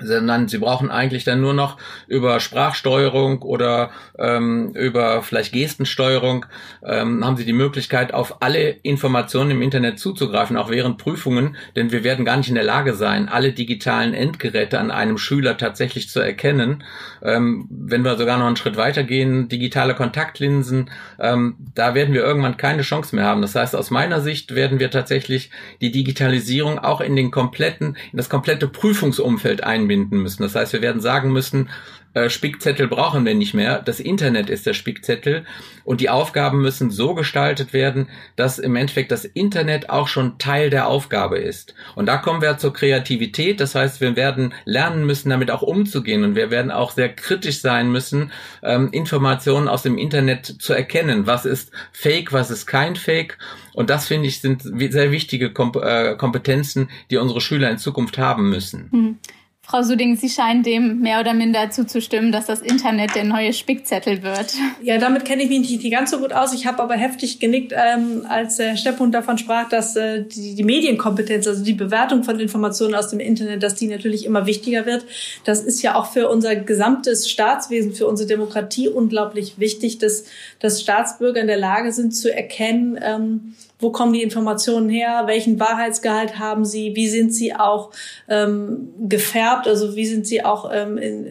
sondern 0.00 0.48
sie 0.48 0.58
brauchen 0.58 0.90
eigentlich 0.90 1.24
dann 1.24 1.40
nur 1.40 1.54
noch 1.54 1.76
über 2.08 2.40
Sprachsteuerung 2.40 3.42
oder 3.42 3.90
ähm, 4.18 4.72
über 4.74 5.22
vielleicht 5.22 5.52
Gestensteuerung 5.52 6.46
ähm, 6.84 7.24
haben 7.24 7.36
sie 7.36 7.44
die 7.44 7.52
Möglichkeit, 7.52 8.12
auf 8.12 8.42
alle 8.42 8.70
Informationen 8.82 9.52
im 9.52 9.62
Internet 9.62 9.98
zuzugreifen, 9.98 10.56
auch 10.56 10.70
während 10.70 10.98
Prüfungen, 10.98 11.56
denn 11.76 11.92
wir 11.92 12.04
werden 12.04 12.24
gar 12.24 12.36
nicht 12.36 12.48
in 12.48 12.54
der 12.54 12.64
Lage 12.64 12.94
sein, 12.94 13.28
alle 13.28 13.52
digitalen 13.52 14.14
Endgeräte 14.14 14.78
an 14.78 14.90
einem 14.90 15.18
Schüler 15.18 15.56
tatsächlich 15.56 16.08
zu 16.08 16.20
erkennen. 16.20 16.84
Ähm, 17.22 17.66
wenn 17.70 18.02
wir 18.02 18.16
sogar 18.16 18.38
noch 18.38 18.46
einen 18.46 18.56
Schritt 18.56 18.76
weitergehen, 18.76 19.48
digitale 19.48 19.94
Kontaktlinsen, 19.94 20.90
ähm, 21.18 21.56
da 21.74 21.94
werden 21.94 22.14
wir 22.14 22.22
irgendwann 22.22 22.56
keine 22.56 22.82
Chance 22.82 23.14
mehr 23.14 23.24
haben. 23.24 23.42
Das 23.42 23.54
heißt, 23.54 23.76
aus 23.76 23.90
meiner 23.90 24.20
Sicht 24.20 24.54
werden 24.54 24.80
wir 24.80 24.90
tatsächlich 24.90 25.50
die 25.80 25.92
Digitalisierung 25.92 26.78
auch 26.78 27.00
in 27.00 27.16
den 27.16 27.30
kompletten, 27.30 27.96
in 28.12 28.16
das 28.16 28.28
komplette 28.28 28.68
Prüfungsumfeld 28.68 29.62
ein 29.62 29.73
einbinden 29.74 30.22
müssen. 30.22 30.42
Das 30.42 30.54
heißt, 30.54 30.72
wir 30.72 30.82
werden 30.82 31.00
sagen 31.00 31.32
müssen, 31.32 31.68
äh, 32.14 32.30
Spickzettel 32.30 32.86
brauchen 32.86 33.26
wir 33.26 33.34
nicht 33.34 33.54
mehr. 33.54 33.82
Das 33.82 33.98
Internet 33.98 34.48
ist 34.48 34.66
der 34.66 34.74
Spickzettel 34.74 35.44
und 35.84 36.00
die 36.00 36.10
Aufgaben 36.10 36.62
müssen 36.62 36.90
so 36.90 37.14
gestaltet 37.14 37.72
werden, 37.72 38.08
dass 38.36 38.60
im 38.60 38.76
Endeffekt 38.76 39.10
das 39.10 39.24
Internet 39.24 39.90
auch 39.90 40.06
schon 40.06 40.38
Teil 40.38 40.70
der 40.70 40.86
Aufgabe 40.86 41.38
ist. 41.38 41.74
Und 41.96 42.06
da 42.06 42.16
kommen 42.16 42.40
wir 42.40 42.56
zur 42.56 42.72
Kreativität. 42.72 43.60
Das 43.60 43.74
heißt, 43.74 44.00
wir 44.00 44.14
werden 44.14 44.54
lernen 44.64 45.04
müssen, 45.04 45.30
damit 45.30 45.50
auch 45.50 45.62
umzugehen 45.62 46.22
und 46.22 46.36
wir 46.36 46.50
werden 46.50 46.70
auch 46.70 46.92
sehr 46.92 47.08
kritisch 47.08 47.60
sein 47.60 47.90
müssen, 47.90 48.30
ähm, 48.62 48.90
Informationen 48.92 49.66
aus 49.66 49.82
dem 49.82 49.98
Internet 49.98 50.46
zu 50.46 50.72
erkennen. 50.72 51.26
Was 51.26 51.44
ist 51.44 51.72
Fake, 51.92 52.32
was 52.32 52.50
ist 52.50 52.66
kein 52.66 52.94
Fake? 52.94 53.38
Und 53.72 53.90
das 53.90 54.06
finde 54.06 54.28
ich 54.28 54.40
sind 54.40 54.62
sehr 54.62 55.10
wichtige 55.10 55.46
äh, 55.46 56.16
Kompetenzen, 56.16 56.88
die 57.10 57.16
unsere 57.16 57.40
Schüler 57.40 57.70
in 57.70 57.78
Zukunft 57.78 58.18
haben 58.18 58.48
müssen. 58.48 58.88
Mhm. 58.92 59.18
Frau 59.66 59.82
Suding, 59.82 60.16
Sie 60.16 60.28
scheinen 60.28 60.62
dem 60.62 61.00
mehr 61.00 61.20
oder 61.20 61.32
minder 61.32 61.70
zuzustimmen, 61.70 62.32
dass 62.32 62.44
das 62.44 62.60
Internet 62.60 63.14
der 63.14 63.24
neue 63.24 63.54
Spickzettel 63.54 64.22
wird. 64.22 64.52
Ja, 64.82 64.98
damit 64.98 65.24
kenne 65.24 65.42
ich 65.42 65.48
mich 65.48 65.60
nicht 65.70 65.90
ganz 65.90 66.10
so 66.10 66.18
gut 66.18 66.34
aus. 66.34 66.52
Ich 66.52 66.66
habe 66.66 66.82
aber 66.82 66.94
heftig 66.94 67.40
genickt, 67.40 67.72
ähm, 67.74 68.26
als 68.28 68.58
Herr 68.58 68.76
Stepphund 68.76 69.14
davon 69.14 69.38
sprach, 69.38 69.68
dass 69.70 69.96
äh, 69.96 70.22
die, 70.22 70.54
die 70.54 70.62
Medienkompetenz, 70.64 71.46
also 71.48 71.64
die 71.64 71.72
Bewertung 71.72 72.24
von 72.24 72.38
Informationen 72.38 72.94
aus 72.94 73.08
dem 73.08 73.20
Internet, 73.20 73.62
dass 73.62 73.74
die 73.74 73.88
natürlich 73.88 74.26
immer 74.26 74.44
wichtiger 74.44 74.84
wird. 74.84 75.06
Das 75.44 75.62
ist 75.62 75.80
ja 75.80 75.94
auch 75.94 76.12
für 76.12 76.28
unser 76.28 76.56
gesamtes 76.56 77.30
Staatswesen, 77.30 77.94
für 77.94 78.06
unsere 78.06 78.28
Demokratie 78.28 78.88
unglaublich 78.88 79.58
wichtig, 79.58 79.96
dass, 79.96 80.24
dass 80.60 80.82
Staatsbürger 80.82 81.40
in 81.40 81.46
der 81.46 81.56
Lage 81.56 81.90
sind 81.92 82.12
zu 82.14 82.32
erkennen, 82.32 82.98
ähm, 83.02 83.54
wo 83.84 83.90
kommen 83.90 84.14
die 84.14 84.22
Informationen 84.22 84.88
her, 84.88 85.24
welchen 85.26 85.60
Wahrheitsgehalt 85.60 86.38
haben 86.38 86.64
sie, 86.64 86.96
wie 86.96 87.06
sind 87.06 87.34
sie 87.34 87.54
auch 87.54 87.90
ähm, 88.28 88.88
gefärbt, 89.08 89.68
also 89.68 89.94
wie 89.94 90.06
sind 90.06 90.26
sie 90.26 90.42
auch 90.42 90.70
ähm, 90.72 90.96
in, 90.96 91.26
äh, 91.26 91.30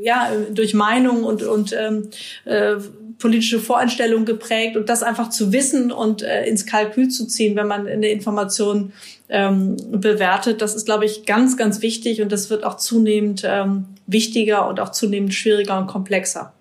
ja, 0.00 0.30
durch 0.54 0.72
Meinung 0.72 1.24
und, 1.24 1.42
und 1.42 1.74
ähm, 1.76 2.08
äh, 2.44 2.76
politische 3.18 3.58
Voreinstellungen 3.58 4.24
geprägt? 4.24 4.76
Und 4.76 4.88
das 4.88 5.02
einfach 5.02 5.30
zu 5.30 5.52
wissen 5.52 5.90
und 5.90 6.22
äh, 6.22 6.44
ins 6.44 6.64
Kalkül 6.64 7.08
zu 7.08 7.26
ziehen, 7.26 7.56
wenn 7.56 7.66
man 7.66 7.88
eine 7.88 8.08
Information 8.08 8.92
ähm, 9.28 9.76
bewertet, 9.90 10.62
das 10.62 10.76
ist, 10.76 10.86
glaube 10.86 11.06
ich, 11.06 11.26
ganz, 11.26 11.56
ganz 11.56 11.82
wichtig. 11.82 12.22
Und 12.22 12.30
das 12.30 12.50
wird 12.50 12.62
auch 12.62 12.76
zunehmend 12.76 13.42
ähm, 13.44 13.86
wichtiger 14.06 14.68
und 14.68 14.78
auch 14.78 14.92
zunehmend 14.92 15.34
schwieriger 15.34 15.76
und 15.76 15.88
komplexer. 15.88 16.52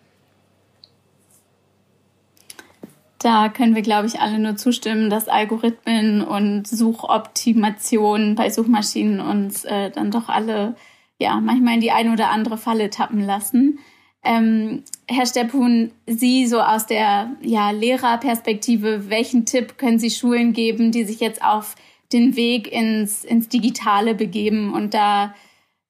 Da 3.19 3.49
können 3.49 3.75
wir, 3.75 3.81
glaube 3.81 4.07
ich, 4.07 4.21
alle 4.21 4.39
nur 4.39 4.55
zustimmen, 4.55 5.09
dass 5.09 5.27
Algorithmen 5.27 6.21
und 6.21 6.65
Suchoptimation 6.65 8.35
bei 8.35 8.49
Suchmaschinen 8.49 9.19
uns 9.19 9.65
äh, 9.65 9.91
dann 9.91 10.09
doch 10.09 10.29
alle 10.29 10.75
ja 11.19 11.39
manchmal 11.41 11.75
in 11.75 11.81
die 11.81 11.91
eine 11.91 12.13
oder 12.13 12.31
andere 12.31 12.57
Falle 12.57 12.89
tappen 12.89 13.19
lassen. 13.19 13.79
Ähm, 14.23 14.83
Herr 15.07 15.25
Steppun, 15.25 15.91
Sie 16.07 16.47
so 16.47 16.61
aus 16.61 16.85
der 16.85 17.31
ja, 17.41 17.71
Lehrerperspektive, 17.71 19.09
welchen 19.09 19.45
Tipp 19.45 19.77
können 19.77 19.99
Sie 19.99 20.11
Schulen 20.11 20.53
geben, 20.53 20.91
die 20.91 21.03
sich 21.03 21.19
jetzt 21.19 21.43
auf 21.43 21.75
den 22.13 22.37
Weg 22.37 22.71
ins, 22.71 23.25
ins 23.25 23.49
Digitale 23.49 24.15
begeben 24.15 24.73
und 24.73 24.93
da 24.93 25.33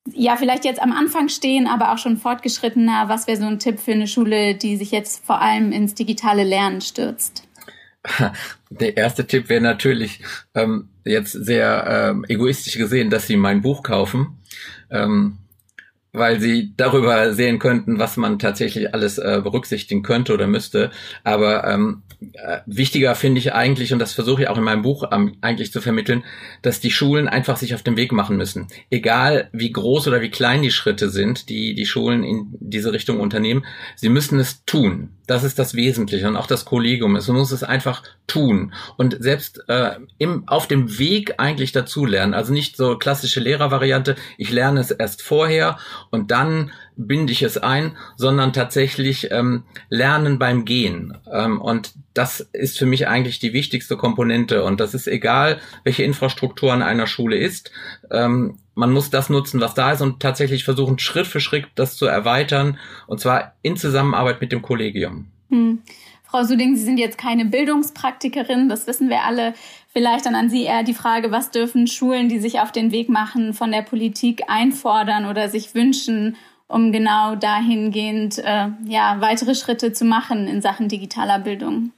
ja, 0.06 0.38
vielleicht 0.38 0.66
jetzt 0.66 0.82
am 0.82 0.92
Anfang 0.92 1.30
stehen, 1.30 1.68
aber 1.68 1.94
auch 1.94 1.98
schon 1.98 2.18
fortgeschrittener. 2.18 3.10
Was 3.10 3.28
wäre 3.28 3.38
so 3.38 3.46
ein 3.46 3.60
Tipp 3.60 3.80
für 3.80 3.92
eine 3.92 4.08
Schule, 4.08 4.56
die 4.56 4.78
sich 4.78 4.92
jetzt 4.92 5.26
vor 5.26 5.42
allem 5.42 5.72
ins 5.72 5.94
digitale 5.94 6.44
Lernen 6.44 6.82
stürzt? 6.82 7.44
Der 8.70 8.98
erste 8.98 9.28
Tipp 9.28 9.50
wäre 9.50 9.62
natürlich 9.62 10.22
ähm, 10.56 10.90
jetzt 11.04 11.34
sehr 11.34 12.12
ähm, 12.12 12.26
egoistisch 12.28 12.78
gesehen, 12.78 13.10
dass 13.10 13.28
Sie 13.28 13.36
mein 13.36 13.62
Buch 13.62 13.84
kaufen. 13.84 14.38
Ähm, 14.90 15.38
weil 16.12 16.40
sie 16.40 16.74
darüber 16.76 17.34
sehen 17.34 17.60
könnten, 17.60 18.00
was 18.00 18.18
man 18.18 18.40
tatsächlich 18.40 18.94
alles 18.94 19.18
äh, 19.18 19.42
berücksichtigen 19.44 20.02
könnte 20.02 20.34
oder 20.34 20.48
müsste. 20.48 20.90
Aber 21.24 21.66
ähm, 21.66 22.02
äh, 22.34 22.60
wichtiger 22.66 23.16
finde 23.16 23.40
ich 23.40 23.54
eigentlich, 23.54 23.94
und 23.94 24.00
das 24.00 24.14
versuche 24.14 24.44
ich 24.44 24.50
auch 24.50 24.58
in 24.58 24.64
meinem 24.64 24.82
Buch 24.82 25.06
ähm, 25.12 25.38
eigentlich 25.42 25.72
zu 25.72 25.82
vermitteln, 25.82 26.24
dass 26.62 26.80
die 26.80 26.92
Schulen 26.92 27.28
einfach 27.28 27.58
sich 27.58 27.76
auf 27.76 27.84
den 27.84 27.96
Weg 27.96 28.12
machen 28.12 28.38
müssen. 28.38 28.68
Egal 28.90 29.50
wie 29.54 29.72
groß 29.72 30.08
oder 30.08 30.22
wie 30.22 30.30
klein 30.30 30.62
die 30.62 30.72
Schritte 30.72 31.10
sind, 31.10 31.48
die 31.50 31.76
die 31.76 31.86
Schulen 31.86 32.24
in 32.24 32.48
diese 32.60 32.92
Richtung 32.92 33.20
unternehmen, 33.20 33.66
sie 33.96 34.10
müssen 34.10 34.40
es 34.40 34.66
tun. 34.66 35.10
Das 35.28 35.44
ist 35.44 35.60
das 35.60 35.76
Wesentliche 35.76 36.28
und 36.28 36.36
auch 36.36 36.48
das 36.48 36.66
Kollegium. 36.66 37.16
Es 37.16 37.28
muss 37.28 37.52
es 37.52 37.64
einfach 37.64 38.02
tun 38.26 38.74
und 38.98 39.18
selbst 39.20 39.64
äh, 39.68 39.92
im, 40.18 40.48
auf 40.48 40.68
dem 40.68 40.98
Weg 40.98 41.36
eigentlich 41.38 41.72
dazulernen. 41.72 42.34
Also 42.34 42.52
nicht 42.52 42.76
so 42.76 42.98
klassische 42.98 43.40
Lehrervariante, 43.40 44.16
ich 44.38 44.52
lerne 44.52 44.80
es 44.80 44.92
erst 44.92 45.22
vorher 45.22 45.78
und 46.12 46.32
dann 46.32 46.72
binde 46.96 47.32
ich 47.32 47.44
es 47.44 47.58
ein, 47.58 47.96
sondern 48.16 48.54
tatsächlich 48.54 49.32
ähm, 49.32 49.64
lernen 49.90 50.40
beim 50.40 50.66
Gehen. 50.66 51.18
Ähm, 51.32 51.62
und 51.62 51.94
das 52.14 52.40
ist 52.40 52.78
für 52.78 52.86
mich 52.86 53.08
eigentlich 53.08 53.40
die 53.40 53.54
wichtigste 53.54 53.96
Komponente. 53.96 54.64
Und 54.64 54.80
das 54.80 54.94
ist 54.94 55.08
egal, 55.08 55.60
welche 55.84 56.04
Infrastruktur 56.04 56.74
an 56.74 56.82
einer 56.82 57.08
Schule 57.08 57.38
ist. 57.38 57.72
Ähm, 58.12 58.58
man 58.76 58.92
muss 58.92 59.10
das 59.10 59.30
nutzen, 59.30 59.62
was 59.62 59.74
da 59.74 59.92
ist 59.92 60.02
und 60.02 60.20
tatsächlich 60.20 60.64
versuchen, 60.64 61.00
Schritt 61.00 61.28
für 61.28 61.40
Schritt 61.40 61.68
das 61.76 61.96
zu 61.96 62.06
erweitern. 62.06 62.78
Und 63.08 63.20
zwar 63.20 63.54
in 63.62 63.78
Zusammenarbeit 63.78 64.42
mit 64.42 64.52
dem 64.52 64.62
Kollegium. 64.62 65.28
Hm. 65.50 65.80
Frau 66.30 66.44
Suding, 66.44 66.76
Sie 66.76 66.84
sind 66.84 67.00
jetzt 67.00 67.18
keine 67.18 67.46
Bildungspraktikerin, 67.46 68.70
das 68.70 68.86
wissen 68.86 69.10
wir 69.10 69.24
alle. 69.24 69.56
Vielleicht 69.92 70.28
dann 70.28 70.36
an 70.36 70.50
Sie 70.50 70.64
eher 70.64 70.84
die 70.84 70.94
Frage, 70.94 71.32
was 71.32 71.50
dürfen 71.50 71.88
Schulen, 71.88 72.30
die 72.30 72.38
sich 72.38 72.60
auf 72.60 72.72
den 72.72 72.92
Weg 72.92 73.10
machen, 73.10 73.56
von 73.56 73.72
der 73.72 73.82
Politik 73.82 74.44
einfordern 74.48 75.26
oder 75.26 75.50
sich 75.50 75.74
wünschen, 75.74 76.36
um 76.68 76.92
genau 76.92 77.34
dahingehend 77.34 78.38
äh, 78.38 78.68
ja, 78.86 79.20
weitere 79.22 79.56
Schritte 79.56 79.92
zu 79.92 80.06
machen 80.06 80.48
in 80.48 80.62
Sachen 80.62 80.88
digitaler 80.88 81.40
Bildung? 81.40 81.94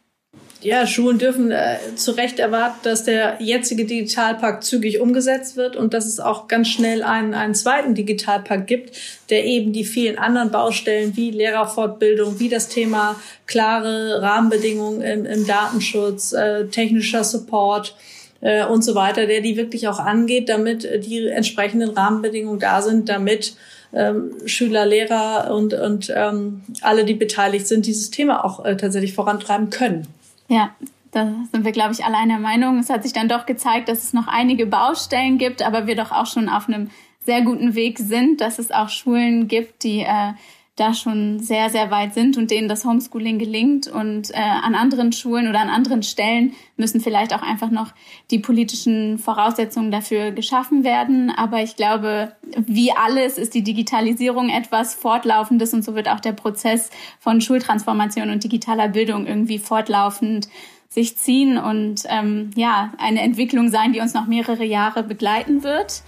Ja, 0.64 0.86
Schulen 0.86 1.18
dürfen 1.18 1.52
äh, 1.52 1.78
zu 1.96 2.12
Recht 2.12 2.38
erwarten, 2.38 2.78
dass 2.84 3.04
der 3.04 3.38
jetzige 3.40 3.86
Digitalpakt 3.86 4.64
zügig 4.64 5.00
umgesetzt 5.00 5.58
wird 5.58 5.76
und 5.76 5.94
dass 5.96 6.06
es 6.06 6.20
auch 6.20 6.48
ganz 6.48 6.68
schnell 6.68 7.02
einen, 7.02 7.34
einen 7.34 7.56
zweiten 7.56 7.96
Digitalpakt 7.96 8.68
gibt, 8.68 8.96
der 9.32 9.44
eben 9.46 9.74
die 9.74 9.84
vielen 9.84 10.20
anderen 10.20 10.52
Baustellen 10.52 11.18
wie 11.18 11.32
Lehrerfortbildung, 11.32 12.40
wie 12.40 12.50
das 12.50 12.68
Thema 12.68 13.16
klare 13.48 14.22
Rahmenbedingungen 14.22 15.02
im, 15.02 15.26
im 15.26 15.48
Datenschutz, 15.48 16.32
äh, 16.34 16.66
technischer 16.68 17.24
Support, 17.24 17.96
äh, 18.42 18.66
und 18.66 18.84
so 18.84 18.96
weiter, 18.96 19.28
der 19.28 19.42
die 19.42 19.56
wirklich 19.56 19.88
auch 19.88 20.00
angeht, 20.00 20.50
damit 20.50 20.88
die 21.06 21.28
entsprechenden 21.28 21.92
Rahmenbedingungen 21.92 22.60
da 22.60 22.82
sind, 22.82 23.08
damit 23.08 23.56
ähm, 23.94 24.34
Schüler, 24.46 24.86
Lehrer 24.86 25.54
und, 25.54 25.74
und 25.74 26.12
ähm, 26.16 26.62
alle, 26.82 27.06
die 27.06 27.14
beteiligt 27.14 27.68
sind, 27.68 27.86
dieses 27.86 28.10
Thema 28.10 28.44
auch 28.44 28.66
äh, 28.66 28.78
tatsächlich 28.78 29.14
vorantreiben 29.14 29.70
können. 29.70 30.08
Ja, 30.52 30.76
da 31.12 31.34
sind 31.50 31.64
wir, 31.64 31.72
glaube 31.72 31.94
ich, 31.94 32.04
alle 32.04 32.18
einer 32.18 32.38
Meinung. 32.38 32.78
Es 32.78 32.90
hat 32.90 33.04
sich 33.04 33.14
dann 33.14 33.30
doch 33.30 33.46
gezeigt, 33.46 33.88
dass 33.88 34.04
es 34.04 34.12
noch 34.12 34.28
einige 34.28 34.66
Baustellen 34.66 35.38
gibt, 35.38 35.62
aber 35.62 35.88
wir 35.88 35.96
doch 35.96 36.12
auch 36.12 36.26
schon 36.26 36.50
auf 36.50 36.68
einem 36.68 36.90
sehr 37.26 37.42
guten 37.42 37.74
Weg 37.74 38.00
sind, 38.00 38.42
dass 38.42 38.60
es 38.60 38.70
auch 38.70 38.90
Schulen 38.90 39.48
gibt, 39.48 39.84
die 39.84 40.02
äh, 40.02 40.34
da 40.82 40.94
schon 40.94 41.40
sehr, 41.40 41.70
sehr 41.70 41.92
weit 41.92 42.14
sind 42.14 42.38
und 42.38 42.50
denen 42.50 42.68
das 42.68 42.84
Homeschooling 42.84 43.38
gelingt. 43.38 43.88
Und 43.88 44.32
äh, 44.32 44.38
an 44.38 44.76
anderen 44.76 45.14
Schulen 45.14 45.48
oder 45.48 45.60
an 45.60 45.70
anderen 45.70 46.04
Stellen 46.04 46.54
müssen 46.76 47.00
vielleicht 47.00 47.34
auch 47.34 47.44
einfach 47.44 47.70
noch 47.70 47.94
die 48.32 48.40
politischen 48.40 49.20
Voraussetzungen 49.20 49.92
dafür 49.92 50.32
geschaffen 50.32 50.84
werden. 50.84 51.30
Aber 51.30 51.62
ich 51.62 51.76
glaube, 51.76 52.36
wie 52.58 52.92
alles 52.92 53.38
ist 53.38 53.54
die 53.54 53.64
Digitalisierung 53.64 54.50
etwas 54.50 54.96
Fortlaufendes 54.96 55.74
und 55.74 55.84
so 55.84 55.96
wird 55.96 56.10
auch 56.10 56.20
der 56.20 56.34
Prozess 56.34 56.90
von 57.20 57.40
Schultransformation 57.42 58.32
und 58.32 58.44
digitaler 58.44 58.88
Bildung 58.88 59.28
irgendwie 59.28 59.60
fortlaufend 59.60 60.50
sich 60.90 61.16
ziehen 61.18 61.58
und 61.58 62.04
ähm, 62.10 62.50
ja, 62.56 62.92
eine 62.98 63.22
Entwicklung 63.22 63.70
sein, 63.70 63.94
die 63.94 64.02
uns 64.02 64.14
noch 64.14 64.28
mehrere 64.28 64.66
Jahre 64.66 65.04
begleiten 65.04 65.64
wird. 65.64 66.02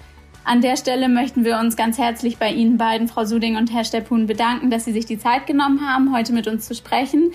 An 0.46 0.60
der 0.60 0.76
Stelle 0.76 1.08
möchten 1.08 1.46
wir 1.46 1.58
uns 1.58 1.78
ganz 1.78 1.98
herzlich 1.98 2.38
bei 2.38 2.52
Ihnen 2.52 2.78
beiden, 2.78 3.08
Frau 3.08 3.24
Suding 3.24 3.56
und 3.56 3.72
Herr 3.74 3.86
Steppun, 3.86 4.28
bedanken, 4.28 4.70
dass 4.70 4.84
Sie 4.84 4.92
sich 4.92 5.06
die 5.06 5.18
Zeit 5.18 5.48
genommen 5.48 5.88
haben, 5.88 6.14
heute 6.14 6.34
mit 6.34 6.50
uns 6.50 6.68
zu 6.68 6.76
sprechen. 6.76 7.32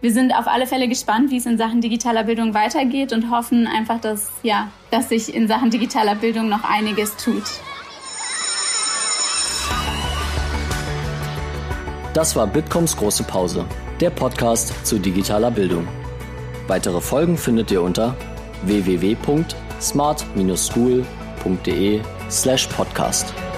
Wir 0.00 0.12
sind 0.12 0.32
auf 0.32 0.46
alle 0.46 0.68
Fälle 0.68 0.86
gespannt, 0.86 1.32
wie 1.32 1.38
es 1.38 1.46
in 1.46 1.58
Sachen 1.58 1.80
digitaler 1.80 2.22
Bildung 2.22 2.54
weitergeht 2.54 3.12
und 3.12 3.32
hoffen 3.32 3.66
einfach, 3.66 4.00
dass, 4.00 4.30
ja, 4.44 4.68
dass 4.92 5.08
sich 5.08 5.34
in 5.34 5.48
Sachen 5.48 5.70
digitaler 5.70 6.14
Bildung 6.14 6.48
noch 6.48 6.62
einiges 6.62 7.16
tut. 7.16 7.42
Das 12.14 12.36
war 12.36 12.46
Bitkoms 12.46 12.96
große 12.96 13.24
Pause, 13.24 13.64
der 14.00 14.10
Podcast 14.10 14.86
zu 14.86 15.00
digitaler 15.00 15.50
Bildung. 15.50 15.88
Weitere 16.68 17.00
Folgen 17.00 17.36
findet 17.36 17.72
ihr 17.72 17.82
unter 17.82 18.16
www.smart-school.de 21.42 22.00
slash 22.28 22.66
podcast. 22.68 23.51